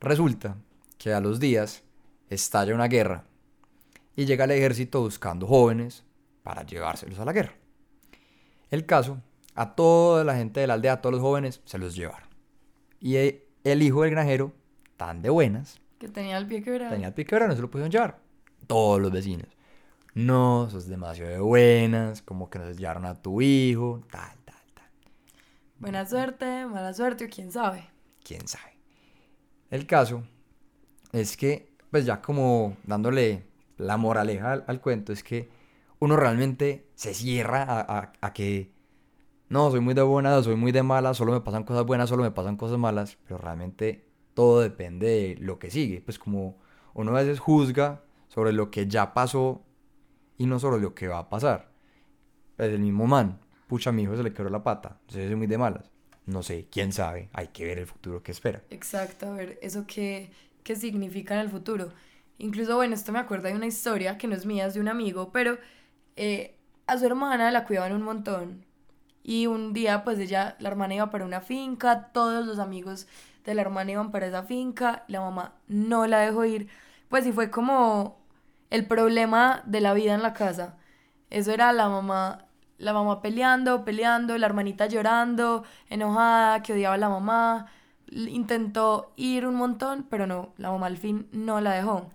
Resulta 0.00 0.56
que 0.98 1.12
a 1.12 1.20
los 1.20 1.38
días 1.38 1.84
estalla 2.34 2.74
una 2.74 2.88
guerra 2.88 3.24
y 4.16 4.24
llega 4.26 4.44
el 4.44 4.50
ejército 4.52 5.00
buscando 5.00 5.46
jóvenes 5.46 6.04
para 6.42 6.64
llevárselos 6.64 7.18
a 7.18 7.24
la 7.24 7.32
guerra. 7.32 7.54
El 8.70 8.86
caso, 8.86 9.20
a 9.54 9.74
toda 9.74 10.24
la 10.24 10.34
gente 10.36 10.60
de 10.60 10.66
la 10.66 10.74
aldea, 10.74 10.94
a 10.94 11.00
todos 11.00 11.12
los 11.14 11.22
jóvenes, 11.22 11.60
se 11.64 11.78
los 11.78 11.94
llevaron. 11.94 12.28
Y 13.00 13.16
e- 13.16 13.46
el 13.64 13.82
hijo 13.82 14.02
del 14.02 14.10
granjero, 14.12 14.52
tan 14.96 15.22
de 15.22 15.30
buenas, 15.30 15.80
Que 15.98 16.08
tenía 16.08 16.38
el 16.38 16.46
pie 16.46 16.62
quebrado. 16.62 16.90
tenía 16.92 17.08
el 17.08 17.14
pique 17.14 17.34
ahora, 17.34 17.48
no 17.48 17.54
se 17.54 17.60
lo 17.62 17.70
pudieron 17.70 17.90
llevar. 17.90 18.18
Todos 18.66 19.00
los 19.00 19.10
vecinos. 19.12 19.48
No, 20.14 20.68
sos 20.70 20.86
demasiado 20.88 21.30
de 21.30 21.38
buenas, 21.40 22.22
como 22.22 22.50
que 22.50 22.58
nos 22.58 22.76
llevaron 22.76 23.06
a 23.06 23.14
tu 23.20 23.40
hijo, 23.40 24.02
tal, 24.10 24.36
tal, 24.44 24.56
tal. 24.74 24.86
Buena 25.78 26.06
suerte, 26.06 26.66
mala 26.66 26.92
suerte 26.92 27.24
o 27.26 27.28
quién 27.28 27.50
sabe. 27.52 27.88
quién 28.24 28.46
sabe. 28.46 28.72
El 29.70 29.86
caso 29.86 30.22
es 31.12 31.36
que, 31.36 31.71
pues 31.92 32.06
ya 32.06 32.20
como 32.22 32.76
dándole 32.84 33.44
la 33.78 33.98
moraleja 33.98 34.52
al, 34.54 34.64
al 34.66 34.80
cuento, 34.82 35.12
es 35.12 35.22
que 35.22 35.50
uno 36.00 36.16
realmente 36.16 36.88
se 36.96 37.14
cierra 37.14 37.62
a, 37.62 37.80
a- 37.82 38.12
a 38.20 38.32
que 38.34 38.72
no, 39.48 39.70
soy 39.70 39.80
muy 39.80 39.94
de 39.94 40.02
buena, 40.02 40.42
soy 40.42 40.56
muy 40.56 40.72
de 40.72 40.82
mala, 40.82 41.14
solo 41.14 41.32
me 41.32 41.40
pasan 41.42 41.64
cosas 41.64 41.84
buenas, 41.86 42.08
solo 42.08 42.22
me 42.22 42.30
pasan 42.30 42.56
cosas 42.56 42.78
malas, 42.78 43.18
pero 43.24 43.38
realmente 43.38 44.06
todo 44.34 44.60
depende 44.62 45.06
de 45.06 45.36
lo 45.40 45.58
que 45.58 45.70
sigue. 45.70 46.00
Pues 46.00 46.18
como 46.18 46.58
uno 46.94 47.10
a 47.16 47.20
veces 47.20 47.38
juzga 47.40 48.02
sobre 48.28 48.52
lo 48.52 48.70
que 48.70 48.86
ya 48.86 49.12
pasó 49.14 49.62
y 50.38 50.46
no 50.46 50.58
sobre 50.58 50.80
lo 50.80 50.94
que 50.94 51.08
va 51.08 51.18
a 51.18 51.28
pasar. 51.30 51.70
Pues 52.56 52.72
el 52.72 52.80
mismo 52.80 53.06
man, 53.06 53.40
pucha, 53.66 53.90
a 53.90 53.92
mi 53.92 54.02
hijo 54.02 54.16
se 54.16 54.22
le 54.22 54.32
quebró 54.32 54.50
la 54.50 54.62
pata, 54.62 54.98
entonces 55.02 55.26
soy 55.26 55.36
muy 55.36 55.46
de 55.46 55.58
malas. 55.58 55.90
No 56.26 56.42
sé, 56.42 56.68
quién 56.70 56.92
sabe, 56.92 57.30
hay 57.32 57.48
que 57.48 57.64
ver 57.66 57.78
el 57.78 57.86
futuro 57.86 58.22
que 58.22 58.32
espera. 58.32 58.62
Exacto, 58.70 59.26
a 59.26 59.30
ver, 59.34 59.58
eso 59.60 59.84
qué, 59.86 60.30
qué 60.64 60.76
significa 60.76 61.34
en 61.34 61.40
el 61.40 61.50
futuro. 61.50 61.92
Incluso, 62.38 62.76
bueno, 62.76 62.94
esto 62.94 63.12
me 63.12 63.18
acuerda 63.18 63.48
de 63.48 63.54
una 63.54 63.66
historia 63.66 64.18
que 64.18 64.26
no 64.26 64.34
es 64.34 64.46
mía, 64.46 64.66
es 64.66 64.74
de 64.74 64.80
un 64.80 64.88
amigo, 64.88 65.30
pero 65.32 65.58
eh, 66.16 66.56
a 66.86 66.98
su 66.98 67.06
hermana 67.06 67.50
la 67.50 67.64
cuidaban 67.64 67.92
un 67.92 68.02
montón. 68.02 68.64
Y 69.22 69.46
un 69.46 69.72
día, 69.72 70.04
pues 70.04 70.18
ella, 70.18 70.56
la 70.58 70.68
hermana 70.68 70.94
iba 70.94 71.10
para 71.10 71.24
una 71.24 71.40
finca, 71.40 72.10
todos 72.12 72.44
los 72.46 72.58
amigos 72.58 73.06
de 73.44 73.54
la 73.54 73.62
hermana 73.62 73.92
iban 73.92 74.10
para 74.10 74.26
esa 74.26 74.42
finca, 74.44 75.04
la 75.08 75.20
mamá 75.20 75.54
no 75.68 76.06
la 76.06 76.20
dejó 76.20 76.44
ir. 76.44 76.68
Pues 77.08 77.26
y 77.26 77.32
fue 77.32 77.50
como 77.50 78.18
el 78.70 78.86
problema 78.86 79.62
de 79.66 79.80
la 79.80 79.94
vida 79.94 80.14
en 80.14 80.22
la 80.22 80.34
casa. 80.34 80.76
Eso 81.30 81.52
era 81.52 81.72
la 81.72 81.88
mamá 81.88 82.46
la 82.82 82.92
mamá 82.92 83.22
peleando, 83.22 83.84
peleando, 83.84 84.36
la 84.38 84.46
hermanita 84.46 84.86
llorando, 84.86 85.64
enojada, 85.88 86.62
que 86.62 86.72
odiaba 86.72 86.96
a 86.96 86.98
la 86.98 87.08
mamá. 87.08 87.66
Intentó 88.14 89.12
ir 89.16 89.46
un 89.46 89.54
montón, 89.54 90.06
pero 90.08 90.26
no, 90.26 90.52
la 90.58 90.70
mamá 90.70 90.86
al 90.86 90.98
fin 90.98 91.28
no 91.32 91.60
la 91.60 91.72
dejó. 91.72 92.10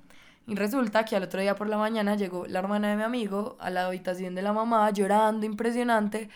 Y 0.46 0.56
resulta 0.56 1.04
que 1.04 1.16
al 1.16 1.24
otro 1.24 1.42
día 1.42 1.56
por 1.56 1.68
la 1.68 1.78
mañana 1.78 2.16
llegó 2.16 2.46
la 2.46 2.60
hermana 2.60 2.90
de 2.90 2.96
mi 2.96 3.04
amigo 3.04 3.58
a 3.60 3.70
la 3.70 3.88
habitación 3.88 4.36
de 4.36 4.42
la 4.42 4.54
mamá 4.54 4.90
llorando 4.92 5.46
impresionante 5.46 6.30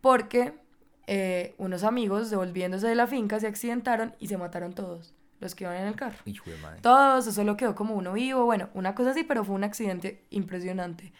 porque 0.00 0.54
eh, 1.06 1.54
unos 1.58 1.82
amigos 1.84 2.30
devolviéndose 2.30 2.86
de 2.86 2.94
la 2.94 3.06
finca 3.06 3.40
se 3.40 3.46
accidentaron 3.46 4.14
y 4.20 4.28
se 4.28 4.36
mataron 4.36 4.74
todos, 4.74 5.14
los 5.40 5.54
que 5.54 5.64
iban 5.64 5.76
en 5.76 5.86
el 5.88 5.96
carro. 5.96 6.18
Hijo 6.26 6.50
de 6.50 6.56
madre. 6.58 6.80
Todos, 6.82 7.24
solo 7.34 7.56
quedó 7.56 7.74
como 7.74 7.94
uno 7.94 8.12
vivo, 8.12 8.44
bueno, 8.44 8.68
una 8.74 8.94
cosa 8.94 9.10
así, 9.10 9.24
pero 9.24 9.42
fue 9.42 9.56
un 9.56 9.64
accidente 9.64 10.22
impresionante. 10.30 11.12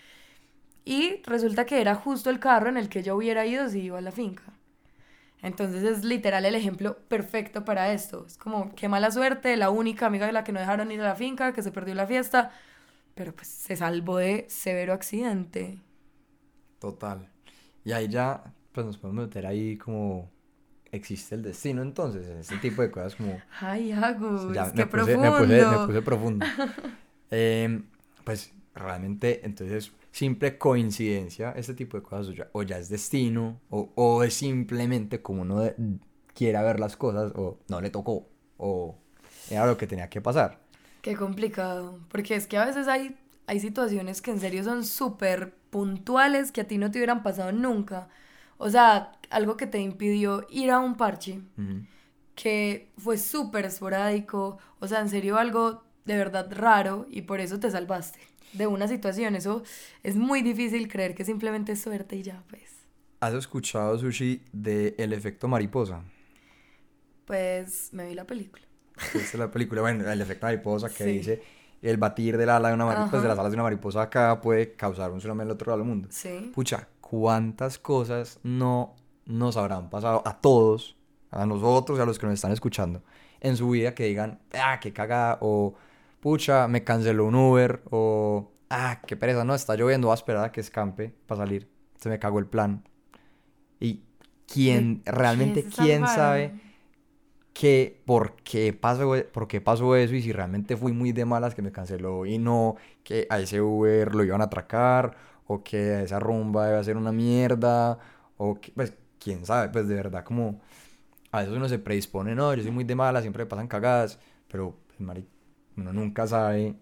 Y 0.84 1.22
resulta 1.24 1.66
que 1.66 1.80
era 1.80 1.94
justo 1.94 2.30
el 2.30 2.38
carro 2.38 2.68
en 2.68 2.76
el 2.76 2.88
que 2.88 3.00
ella 3.00 3.14
hubiera 3.14 3.46
ido 3.46 3.68
si 3.68 3.80
iba 3.80 3.98
a 3.98 4.02
la 4.02 4.12
finca. 4.12 4.44
Entonces 5.42 5.84
es 5.84 6.04
literal 6.04 6.44
el 6.44 6.54
ejemplo 6.54 6.98
perfecto 7.08 7.64
para 7.64 7.92
esto. 7.92 8.24
Es 8.26 8.36
como, 8.36 8.74
qué 8.74 8.88
mala 8.88 9.10
suerte, 9.10 9.56
la 9.56 9.70
única 9.70 10.06
amiga 10.06 10.26
de 10.26 10.32
la 10.32 10.44
que 10.44 10.52
no 10.52 10.60
dejaron 10.60 10.90
ir 10.90 11.00
a 11.00 11.04
la 11.04 11.14
finca, 11.14 11.52
que 11.52 11.62
se 11.62 11.70
perdió 11.70 11.94
la 11.94 12.06
fiesta, 12.06 12.50
pero 13.14 13.34
pues 13.34 13.48
se 13.48 13.76
salvó 13.76 14.18
de 14.18 14.46
severo 14.48 14.92
accidente. 14.92 15.78
Total. 16.80 17.28
Y 17.84 17.92
ahí 17.92 18.08
ya, 18.08 18.52
pues 18.72 18.86
nos 18.86 18.98
podemos 18.98 19.26
meter 19.26 19.46
ahí 19.46 19.76
como 19.76 20.30
existe 20.90 21.34
el 21.34 21.42
destino 21.42 21.82
entonces, 21.82 22.26
en 22.28 22.38
este 22.38 22.56
tipo 22.56 22.82
de 22.82 22.90
cosas 22.90 23.14
como... 23.14 23.40
Ay, 23.60 23.92
Agus, 23.92 24.52
Ya 24.54 24.72
qué 24.72 24.78
me 24.78 24.86
puse, 24.86 25.16
profundo. 25.16 25.20
me 25.20 25.38
puse, 25.38 25.66
me 25.66 25.86
puse 25.86 26.02
profundo. 26.02 26.46
Em, 27.30 27.84
pues 28.24 28.52
realmente, 28.74 29.44
entonces, 29.44 29.92
simple 30.18 30.58
coincidencia, 30.58 31.52
este 31.52 31.74
tipo 31.74 31.96
de 31.96 32.02
cosas, 32.02 32.28
o 32.28 32.32
ya, 32.32 32.48
o 32.52 32.62
ya 32.62 32.78
es 32.78 32.88
destino, 32.88 33.60
o, 33.70 33.90
o 33.94 34.22
es 34.24 34.34
simplemente 34.34 35.22
como 35.22 35.42
uno 35.42 35.60
de- 35.60 35.76
quiera 36.34 36.62
ver 36.62 36.80
las 36.80 36.96
cosas, 36.96 37.32
o 37.36 37.58
no 37.68 37.80
le 37.80 37.90
tocó, 37.90 38.28
o 38.58 38.96
era 39.50 39.66
lo 39.66 39.76
que 39.76 39.86
tenía 39.86 40.08
que 40.08 40.20
pasar. 40.20 40.58
Qué 41.02 41.16
complicado, 41.16 41.98
porque 42.10 42.34
es 42.34 42.46
que 42.46 42.58
a 42.58 42.64
veces 42.66 42.88
hay, 42.88 43.16
hay 43.46 43.60
situaciones 43.60 44.20
que 44.20 44.30
en 44.32 44.40
serio 44.40 44.64
son 44.64 44.84
súper 44.84 45.54
puntuales 45.70 46.50
que 46.52 46.62
a 46.62 46.66
ti 46.68 46.78
no 46.78 46.90
te 46.90 46.98
hubieran 46.98 47.22
pasado 47.22 47.52
nunca. 47.52 48.08
O 48.58 48.68
sea, 48.70 49.12
algo 49.30 49.56
que 49.56 49.66
te 49.66 49.78
impidió 49.80 50.46
ir 50.50 50.70
a 50.72 50.80
un 50.80 50.96
parche, 50.96 51.40
que 52.34 52.90
fue 52.98 53.18
súper 53.18 53.66
esporádico, 53.66 54.58
o 54.80 54.88
sea, 54.88 55.00
en 55.00 55.08
serio 55.08 55.38
algo 55.38 55.84
de 56.04 56.16
verdad 56.16 56.48
raro 56.52 57.06
y 57.10 57.22
por 57.22 57.40
eso 57.40 57.60
te 57.60 57.70
salvaste 57.70 58.20
de 58.52 58.66
una 58.66 58.88
situación. 58.88 59.36
Eso 59.36 59.62
es 60.02 60.16
muy 60.16 60.42
difícil 60.42 60.88
creer 60.88 61.14
que 61.14 61.24
simplemente 61.24 61.72
es 61.72 61.80
suerte 61.80 62.16
y 62.16 62.22
ya, 62.22 62.42
pues. 62.50 62.62
¿Has 63.20 63.34
escuchado, 63.34 63.98
Sushi, 63.98 64.42
de 64.52 64.94
El 64.98 65.12
efecto 65.12 65.48
mariposa? 65.48 66.02
Pues 67.24 67.90
me 67.92 68.06
vi 68.08 68.14
la 68.14 68.24
película. 68.24 68.62
Es 69.14 69.34
la 69.34 69.50
película, 69.50 69.80
bueno, 69.82 70.10
el 70.10 70.20
efecto 70.20 70.46
mariposa 70.46 70.88
que 70.88 71.04
Sí. 71.04 71.10
dice 71.12 71.42
el 71.82 71.96
batir 71.98 72.36
del 72.36 72.48
ala 72.50 72.68
de 72.68 72.74
una 72.74 72.86
mariposa, 72.86 73.10
pues 73.10 73.22
de 73.22 73.28
las 73.28 73.38
alas 73.38 73.52
de 73.52 73.56
una 73.56 73.62
mariposa 73.64 74.02
acá 74.02 74.40
puede 74.40 74.72
causar 74.74 75.12
un 75.12 75.18
tsunami 75.18 75.42
al 75.42 75.50
otro 75.52 75.70
lado 75.70 75.78
del 75.78 75.88
mundo. 75.88 76.08
Sí. 76.10 76.50
Pucha, 76.54 76.88
cuántas 77.00 77.78
cosas 77.78 78.40
no 78.42 78.96
nos 79.26 79.56
habrán 79.56 79.88
pasado 79.90 80.22
a 80.26 80.40
todos, 80.40 80.96
a 81.30 81.46
nosotros 81.46 81.98
y 81.98 82.02
a 82.02 82.06
los 82.06 82.18
que 82.18 82.26
nos 82.26 82.34
están 82.34 82.50
escuchando, 82.52 83.02
en 83.40 83.56
su 83.56 83.70
vida 83.70 83.94
que 83.94 84.04
digan, 84.06 84.40
ah, 84.54 84.80
qué 84.80 84.92
cagada, 84.92 85.38
o 85.40 85.74
pucha, 86.20 86.68
me 86.68 86.84
canceló 86.84 87.26
un 87.26 87.34
Uber, 87.34 87.82
o 87.90 88.52
ah, 88.70 89.00
qué 89.06 89.16
pereza, 89.16 89.44
no, 89.44 89.54
está 89.54 89.76
lloviendo, 89.76 90.08
voy 90.08 90.12
a 90.12 90.16
esperar 90.16 90.44
a 90.44 90.52
que 90.52 90.60
escampe 90.60 91.14
para 91.26 91.42
salir, 91.42 91.68
se 91.96 92.08
me 92.08 92.18
cagó 92.18 92.38
el 92.38 92.46
plan. 92.46 92.84
Y 93.80 94.02
quién, 94.46 95.02
¿De 95.04 95.12
realmente, 95.12 95.64
quién 95.64 96.06
sabe 96.06 96.52
que 97.52 98.00
por 98.06 98.36
qué 98.42 98.72
pasó, 98.72 99.12
por 99.32 99.48
qué 99.48 99.60
pasó 99.60 99.96
eso 99.96 100.14
y 100.14 100.22
si 100.22 100.32
realmente 100.32 100.76
fui 100.76 100.92
muy 100.92 101.10
de 101.12 101.24
malas 101.24 101.56
que 101.56 101.62
me 101.62 101.72
canceló 101.72 102.24
y 102.24 102.38
no 102.38 102.76
que 103.02 103.26
a 103.30 103.40
ese 103.40 103.60
Uber 103.60 104.14
lo 104.14 104.22
iban 104.22 104.40
a 104.40 104.44
atracar 104.44 105.16
o 105.46 105.64
que 105.64 105.94
a 105.94 106.02
esa 106.02 106.20
rumba 106.20 106.68
iba 106.68 106.78
a 106.78 106.84
ser 106.84 106.96
una 106.96 107.10
mierda 107.10 107.98
o 108.36 108.60
que, 108.60 108.70
pues, 108.72 108.94
quién 109.18 109.44
sabe, 109.44 109.70
pues 109.70 109.88
de 109.88 109.94
verdad 109.96 110.22
como 110.24 110.60
a 111.32 111.40
veces 111.40 111.54
uno 111.56 111.68
se 111.68 111.78
predispone, 111.78 112.34
no, 112.34 112.54
yo 112.54 112.62
soy 112.62 112.70
muy 112.70 112.84
de 112.84 112.94
malas, 112.94 113.22
siempre 113.22 113.44
me 113.44 113.48
pasan 113.50 113.66
cagadas, 113.66 114.20
pero 114.48 114.76
pues, 114.86 115.00
mari, 115.00 115.26
uno 115.78 115.92
nunca 115.92 116.26
sabe 116.26 116.76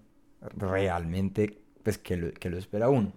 realmente 0.56 1.62
pues 1.82 1.98
qué 1.98 2.16
lo, 2.16 2.32
qué 2.32 2.50
lo 2.50 2.59
espera 2.59 2.88
uno. 2.88 3.12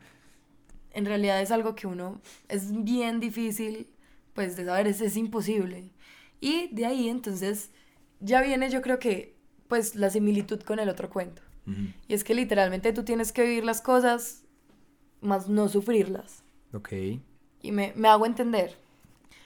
en 0.92 1.06
realidad 1.06 1.42
es 1.42 1.52
algo 1.52 1.76
que 1.76 1.88
uno 1.88 2.22
es 2.48 2.84
bien 2.84 3.20
difícil 3.20 3.88
pues 4.34 4.56
de 4.56 4.66
saber, 4.66 4.88
es, 4.88 5.02
es 5.02 5.18
imposible. 5.18 5.92
Y 6.40 6.68
de 6.74 6.86
ahí 6.86 7.10
entonces 7.10 7.72
ya 8.20 8.42
viene 8.42 8.70
yo 8.70 8.82
creo 8.82 9.00
que 9.00 9.36
pues 9.68 9.96
la 9.96 10.10
similitud 10.10 10.62
con 10.62 10.80
el 10.80 10.90
otro 10.90 11.10
cuento. 11.10 11.42
Y 12.08 12.16
es 12.16 12.24
que 12.24 12.34
literalmente 12.34 12.94
tú 12.94 13.04
tienes 13.04 13.32
que 13.32 13.44
vivir 13.44 13.64
las 13.64 13.82
cosas 13.82 14.44
más 15.22 15.50
no 15.50 15.70
sufrirlas. 15.70 16.44
Ok. 16.74 16.94
Y 17.62 17.72
me, 17.72 17.94
me 17.96 18.08
hago 18.08 18.26
entender. 18.26 18.76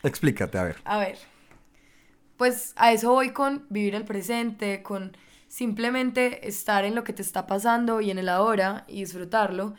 Explícate, 0.03 0.57
a 0.57 0.63
ver. 0.63 0.77
A 0.85 0.97
ver, 0.99 1.17
pues 2.37 2.73
a 2.75 2.91
eso 2.93 3.11
voy 3.11 3.31
con 3.31 3.65
vivir 3.69 3.95
el 3.95 4.05
presente, 4.05 4.83
con 4.83 5.15
simplemente 5.53 6.47
estar 6.47 6.83
en 6.83 6.95
lo 6.95 7.03
que 7.03 7.13
te 7.13 7.21
está 7.21 7.45
pasando 7.45 8.01
y 8.01 8.09
en 8.09 8.17
el 8.17 8.27
ahora 8.27 8.85
y 8.87 9.01
disfrutarlo, 9.01 9.75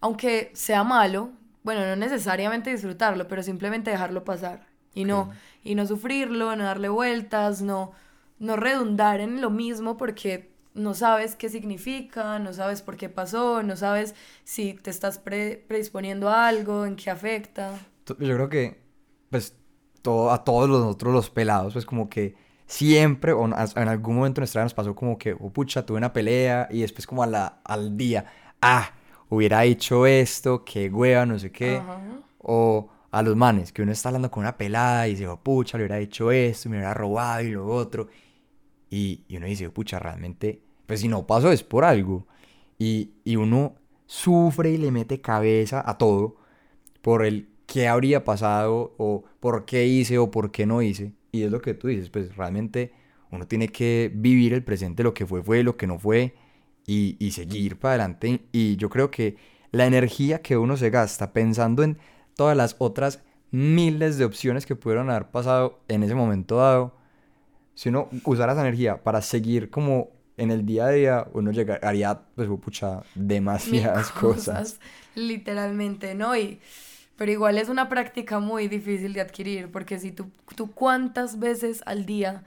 aunque 0.00 0.50
sea 0.54 0.82
malo, 0.82 1.32
bueno, 1.62 1.82
no 1.84 1.94
necesariamente 1.94 2.70
disfrutarlo, 2.70 3.28
pero 3.28 3.42
simplemente 3.42 3.90
dejarlo 3.90 4.24
pasar 4.24 4.66
y 4.94 5.04
no 5.04 5.30
y 5.62 5.74
no 5.74 5.84
sufrirlo, 5.86 6.56
no 6.56 6.64
darle 6.64 6.88
vueltas, 6.88 7.60
no 7.60 7.92
no 8.38 8.56
redundar 8.56 9.20
en 9.20 9.42
lo 9.42 9.50
mismo 9.50 9.98
porque 9.98 10.54
no 10.72 10.94
sabes 10.94 11.36
qué 11.36 11.50
significa, 11.50 12.38
no 12.38 12.54
sabes 12.54 12.80
por 12.80 12.96
qué 12.96 13.10
pasó, 13.10 13.62
no 13.62 13.76
sabes 13.76 14.14
si 14.44 14.72
te 14.72 14.88
estás 14.88 15.18
pre- 15.18 15.62
predisponiendo 15.68 16.30
a 16.30 16.48
algo, 16.48 16.86
en 16.86 16.96
qué 16.96 17.10
afecta. 17.10 17.78
Yo 18.06 18.16
creo 18.16 18.48
que, 18.48 18.80
pues, 19.28 19.54
todo, 20.00 20.30
a 20.30 20.44
todos 20.44 20.66
nosotros 20.70 21.12
los 21.12 21.28
pelados, 21.28 21.74
pues 21.74 21.84
como 21.84 22.08
que 22.08 22.34
siempre, 22.70 23.32
o 23.32 23.44
en 23.44 23.88
algún 23.88 24.14
momento 24.14 24.36
de 24.38 24.42
nuestra 24.42 24.60
vida 24.60 24.66
nos 24.66 24.74
pasó 24.74 24.94
como 24.94 25.18
que, 25.18 25.32
oh, 25.32 25.50
pucha, 25.50 25.84
tuve 25.84 25.98
una 25.98 26.12
pelea 26.12 26.68
y 26.70 26.82
después 26.82 27.04
como 27.04 27.24
a 27.24 27.26
la, 27.26 27.60
al 27.64 27.96
día, 27.96 28.26
ah, 28.62 28.92
hubiera 29.28 29.64
hecho 29.64 30.06
esto, 30.06 30.64
qué 30.64 30.88
hueva, 30.88 31.26
no 31.26 31.36
sé 31.38 31.50
qué. 31.50 31.78
Ajá. 31.78 32.00
O 32.38 32.88
a 33.10 33.22
los 33.22 33.34
manes, 33.34 33.72
que 33.72 33.82
uno 33.82 33.90
está 33.90 34.10
hablando 34.10 34.30
con 34.30 34.42
una 34.42 34.56
pelada 34.56 35.08
y 35.08 35.12
dice, 35.12 35.26
oh, 35.26 35.36
pucha, 35.36 35.78
le 35.78 35.84
hubiera 35.84 35.98
hecho 35.98 36.30
esto, 36.30 36.68
me 36.68 36.76
hubiera 36.76 36.94
robado 36.94 37.42
y 37.42 37.50
lo 37.50 37.66
otro. 37.66 38.06
Y, 38.88 39.24
y 39.26 39.36
uno 39.36 39.46
dice, 39.46 39.66
oh, 39.66 39.72
pucha, 39.74 39.98
realmente, 39.98 40.62
pues 40.86 41.00
si 41.00 41.08
no 41.08 41.26
pasó 41.26 41.50
es 41.50 41.64
por 41.64 41.84
algo. 41.84 42.28
Y, 42.78 43.10
y 43.24 43.34
uno 43.34 43.74
sufre 44.06 44.70
y 44.70 44.78
le 44.78 44.92
mete 44.92 45.20
cabeza 45.20 45.82
a 45.84 45.98
todo 45.98 46.36
por 47.02 47.24
el 47.24 47.48
qué 47.66 47.88
habría 47.88 48.22
pasado 48.24 48.94
o 48.96 49.24
por 49.40 49.64
qué 49.64 49.86
hice 49.86 50.18
o 50.18 50.30
por 50.30 50.52
qué 50.52 50.66
no 50.66 50.82
hice. 50.82 51.14
Y 51.32 51.42
es 51.42 51.50
lo 51.50 51.60
que 51.60 51.74
tú 51.74 51.88
dices, 51.88 52.10
pues 52.10 52.36
realmente 52.36 52.92
uno 53.30 53.46
tiene 53.46 53.68
que 53.68 54.10
vivir 54.14 54.52
el 54.52 54.64
presente, 54.64 55.02
lo 55.02 55.14
que 55.14 55.26
fue 55.26 55.42
fue, 55.42 55.62
lo 55.62 55.76
que 55.76 55.86
no 55.86 55.98
fue 55.98 56.34
y, 56.86 57.16
y 57.18 57.30
seguir 57.32 57.78
para 57.78 57.94
adelante. 57.94 58.40
Y 58.52 58.76
yo 58.76 58.90
creo 58.90 59.10
que 59.10 59.36
la 59.70 59.86
energía 59.86 60.42
que 60.42 60.56
uno 60.56 60.76
se 60.76 60.90
gasta 60.90 61.32
pensando 61.32 61.82
en 61.82 61.98
todas 62.34 62.56
las 62.56 62.76
otras 62.78 63.22
miles 63.50 64.18
de 64.18 64.24
opciones 64.24 64.66
que 64.66 64.76
pudieron 64.76 65.10
haber 65.10 65.26
pasado 65.26 65.80
en 65.88 66.02
ese 66.02 66.14
momento 66.14 66.56
dado, 66.56 66.94
si 67.74 67.88
uno 67.88 68.08
usara 68.24 68.52
esa 68.52 68.62
energía 68.62 69.02
para 69.02 69.22
seguir 69.22 69.70
como 69.70 70.10
en 70.36 70.50
el 70.50 70.64
día 70.64 70.86
a 70.86 70.90
día, 70.90 71.26
uno 71.34 71.50
llegaría, 71.50 72.18
pues, 72.34 72.48
pucha, 72.62 73.02
demasiadas 73.14 74.10
cosas. 74.20 74.80
Literalmente, 75.14 76.14
¿no? 76.14 76.36
Y, 76.36 76.60
pero 77.20 77.32
igual 77.32 77.58
es 77.58 77.68
una 77.68 77.90
práctica 77.90 78.38
muy 78.38 78.66
difícil 78.66 79.12
de 79.12 79.20
adquirir, 79.20 79.70
porque 79.70 79.98
si 79.98 80.10
tú, 80.10 80.30
tú 80.56 80.70
cuántas 80.70 81.38
veces 81.38 81.82
al 81.84 82.06
día 82.06 82.44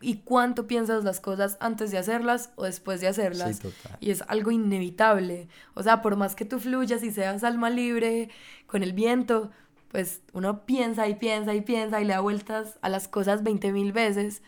y 0.00 0.18
cuánto 0.18 0.68
piensas 0.68 1.02
las 1.02 1.18
cosas 1.18 1.56
antes 1.58 1.90
de 1.90 1.98
hacerlas 1.98 2.52
o 2.54 2.62
después 2.62 3.00
de 3.00 3.08
hacerlas. 3.08 3.56
Sí, 3.56 3.62
total. 3.62 3.98
Y 3.98 4.12
es 4.12 4.22
algo 4.28 4.52
inevitable. 4.52 5.48
O 5.74 5.82
sea, 5.82 6.02
por 6.02 6.14
más 6.14 6.36
que 6.36 6.44
tú 6.44 6.60
fluyas 6.60 7.02
y 7.02 7.10
seas 7.10 7.42
alma 7.42 7.68
libre 7.68 8.30
con 8.68 8.84
el 8.84 8.92
viento, 8.92 9.50
pues 9.88 10.22
uno 10.32 10.66
piensa 10.66 11.08
y 11.08 11.16
piensa 11.16 11.52
y 11.52 11.62
piensa 11.62 12.00
y 12.00 12.04
le 12.04 12.12
da 12.12 12.20
vueltas 12.20 12.78
a 12.80 12.88
las 12.88 13.08
cosas 13.08 13.42
20 13.42 13.72
mil 13.72 13.92
veces. 13.92 14.40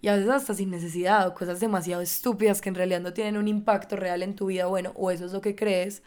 Y 0.00 0.06
a 0.06 0.14
veces 0.14 0.30
hasta 0.30 0.54
sin 0.54 0.70
necesidad, 0.70 1.26
o 1.26 1.34
cosas 1.34 1.58
demasiado 1.58 2.00
estúpidas 2.00 2.60
que 2.60 2.68
en 2.68 2.76
realidad 2.76 3.00
no 3.00 3.12
tienen 3.12 3.38
un 3.38 3.48
impacto 3.48 3.96
real 3.96 4.22
en 4.22 4.36
tu 4.36 4.46
vida, 4.46 4.66
bueno, 4.66 4.92
o 4.94 5.10
eso 5.10 5.26
es 5.26 5.32
lo 5.32 5.40
que 5.40 5.56
crees. 5.56 6.04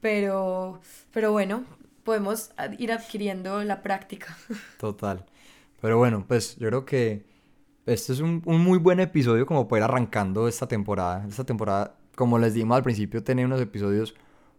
Pero, 0.00 0.80
pero 1.12 1.32
bueno, 1.32 1.64
podemos 2.04 2.50
ir 2.78 2.92
adquiriendo 2.92 3.62
la 3.64 3.82
práctica. 3.82 4.36
Total. 4.78 5.24
Pero 5.80 5.98
bueno, 5.98 6.24
pues 6.26 6.56
yo 6.56 6.68
creo 6.68 6.84
que 6.84 7.24
este 7.86 8.12
es 8.12 8.20
un, 8.20 8.42
un 8.46 8.60
muy 8.62 8.78
buen 8.78 9.00
episodio 9.00 9.46
como 9.46 9.66
para 9.68 9.80
ir 9.80 9.84
arrancando 9.84 10.48
esta 10.48 10.66
temporada. 10.68 11.26
Esta 11.28 11.44
temporada, 11.44 11.96
como 12.14 12.38
les 12.38 12.54
dijimos 12.54 12.76
al 12.76 12.82
principio, 12.84 13.22
tiene 13.24 13.44
unos 13.44 13.60
episodios 13.60 14.14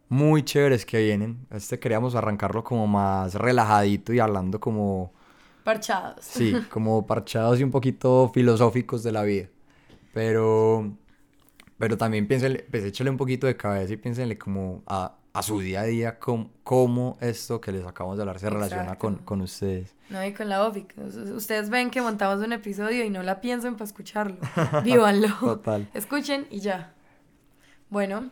muy 0.10 0.44
chéveres 0.44 0.86
que 0.86 1.00
vienen. 1.04 1.48
Este 1.52 1.80
queríamos 1.80 2.16
arrancarlo 2.16 2.64
como 2.64 2.88
más 2.88 3.36
relajadito 3.36 4.14
y 4.14 4.20
hablando 4.20 4.60
como, 4.60 5.14
Parchados. 5.64 6.26
sí, 6.26 6.54
como 6.70 7.06
parchados 7.08 7.60
y 7.60 7.64
un 7.64 7.72
poquito 7.72 8.30
filosóficos 8.34 9.04
de 9.04 9.12
la 9.12 9.24
vida. 9.24 9.48
Pero, 10.14 10.96
pero 11.78 11.98
también 11.98 12.28
piénsenle, 12.28 12.66
pues 12.70 12.84
échale 12.84 13.10
un 13.10 13.18
poquito 13.18 13.48
de 13.48 13.58
cabeza 13.58 13.94
y 13.94 13.98
piénsenle 13.98 14.38
como 14.38 14.84
a, 14.88 15.18
a 15.34 15.42
su 15.42 15.60
día 15.60 15.82
a 15.82 15.86
día 15.86 16.20
cómo, 16.20 16.52
cómo 16.64 17.18
esto 17.20 17.60
que 17.60 17.72
les 17.72 17.86
acabamos 17.86 18.18
de 18.18 18.22
hablar 18.22 18.40
se 18.40 18.52
relaciona 18.52 19.00
con, 19.00 19.18
con 19.18 19.42
ustedes. 19.42 19.96
No, 20.10 20.24
y 20.24 20.32
con 20.32 20.48
la 20.48 20.64
OFI. 20.64 20.86
Ustedes 21.36 21.72
ven 21.72 21.90
que 21.90 22.02
montamos 22.02 22.46
un 22.46 22.54
episodio 22.54 23.04
y 23.04 23.10
no 23.10 23.24
la 23.24 23.42
piensen 23.42 23.74
para 23.74 23.86
escucharlo. 23.86 24.38
Vívanlo. 24.84 25.30
Total. 25.40 25.90
Escuchen 25.96 26.46
y 26.52 26.60
ya. 26.60 26.94
Bueno, 27.90 28.30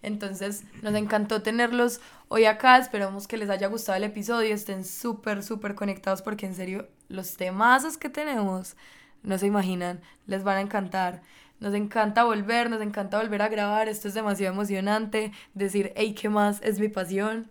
entonces 0.00 0.62
nos 0.80 0.94
encantó 0.94 1.42
tenerlos 1.42 2.00
hoy 2.28 2.44
acá. 2.44 2.78
Esperamos 2.78 3.26
que 3.26 3.36
les 3.36 3.50
haya 3.50 3.66
gustado 3.66 3.96
el 3.96 4.04
episodio. 4.04 4.54
Estén 4.54 4.84
súper, 4.84 5.42
súper 5.42 5.74
conectados 5.74 6.22
porque 6.22 6.46
en 6.46 6.54
serio, 6.54 6.86
los 7.08 7.36
temazos 7.36 7.98
que 7.98 8.08
tenemos, 8.08 8.76
no 9.24 9.38
se 9.38 9.46
imaginan, 9.46 10.00
les 10.28 10.44
van 10.44 10.58
a 10.58 10.60
encantar. 10.60 11.22
Nos 11.60 11.74
encanta 11.74 12.24
volver, 12.24 12.68
nos 12.70 12.82
encanta 12.82 13.20
volver 13.20 13.42
a 13.42 13.48
grabar. 13.48 13.88
Esto 13.88 14.08
es 14.08 14.14
demasiado 14.14 14.52
emocionante. 14.52 15.32
Decir, 15.54 15.92
hey, 15.96 16.14
¿qué 16.14 16.28
más? 16.28 16.60
Es 16.62 16.78
mi 16.78 16.88
pasión. 16.88 17.50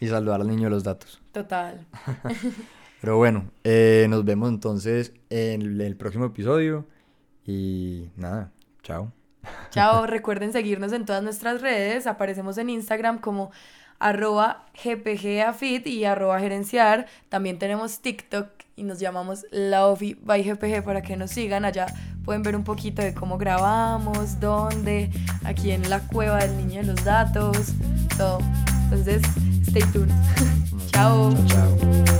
Y 0.00 0.08
saludar 0.08 0.40
al 0.40 0.48
niño 0.48 0.64
de 0.64 0.70
los 0.70 0.84
datos. 0.84 1.20
Total. 1.32 1.86
Pero 3.00 3.16
bueno, 3.16 3.50
eh, 3.64 4.06
nos 4.10 4.24
vemos 4.24 4.50
entonces 4.50 5.14
en 5.30 5.80
el, 5.80 5.96
próximo 5.96 6.26
episodio. 6.26 6.86
Y 7.46 8.10
nada, 8.16 8.52
chao. 8.82 9.12
Chao, 9.70 10.06
recuerden 10.06 10.52
seguirnos 10.52 10.92
en 10.92 11.06
todas 11.06 11.22
nuestras 11.22 11.62
redes. 11.62 12.06
Aparecemos 12.06 12.58
en 12.58 12.68
Instagram 12.68 13.18
como 13.18 13.50
arroba 13.98 14.66
gpgafit 14.82 15.86
y 15.86 16.04
arroba 16.04 16.40
gerenciar. 16.40 17.06
También 17.30 17.58
tenemos 17.58 18.00
TikTok 18.00 18.48
y 18.76 18.82
nos 18.82 19.00
llamamos 19.00 19.46
La 19.50 19.86
Ofi 19.86 20.14
by 20.14 20.42
GPG 20.42 20.84
para 20.84 21.00
que 21.00 21.16
nos 21.16 21.30
sigan. 21.30 21.64
Allá 21.64 21.86
pueden 22.24 22.42
ver 22.42 22.56
un 22.56 22.64
poquito 22.64 23.02
de 23.02 23.14
cómo 23.14 23.38
grabamos, 23.38 24.40
dónde, 24.40 25.10
aquí 25.44 25.70
en 25.70 25.88
la 25.88 26.00
cueva 26.00 26.38
del 26.38 26.56
niño 26.56 26.80
de 26.80 26.86
los 26.86 27.04
datos, 27.04 27.74
todo. 28.16 28.38
Entonces, 28.84 29.22
stay 29.66 29.82
tuned. 29.92 30.12
Chao. 30.92 31.34
Chao. 31.46 32.19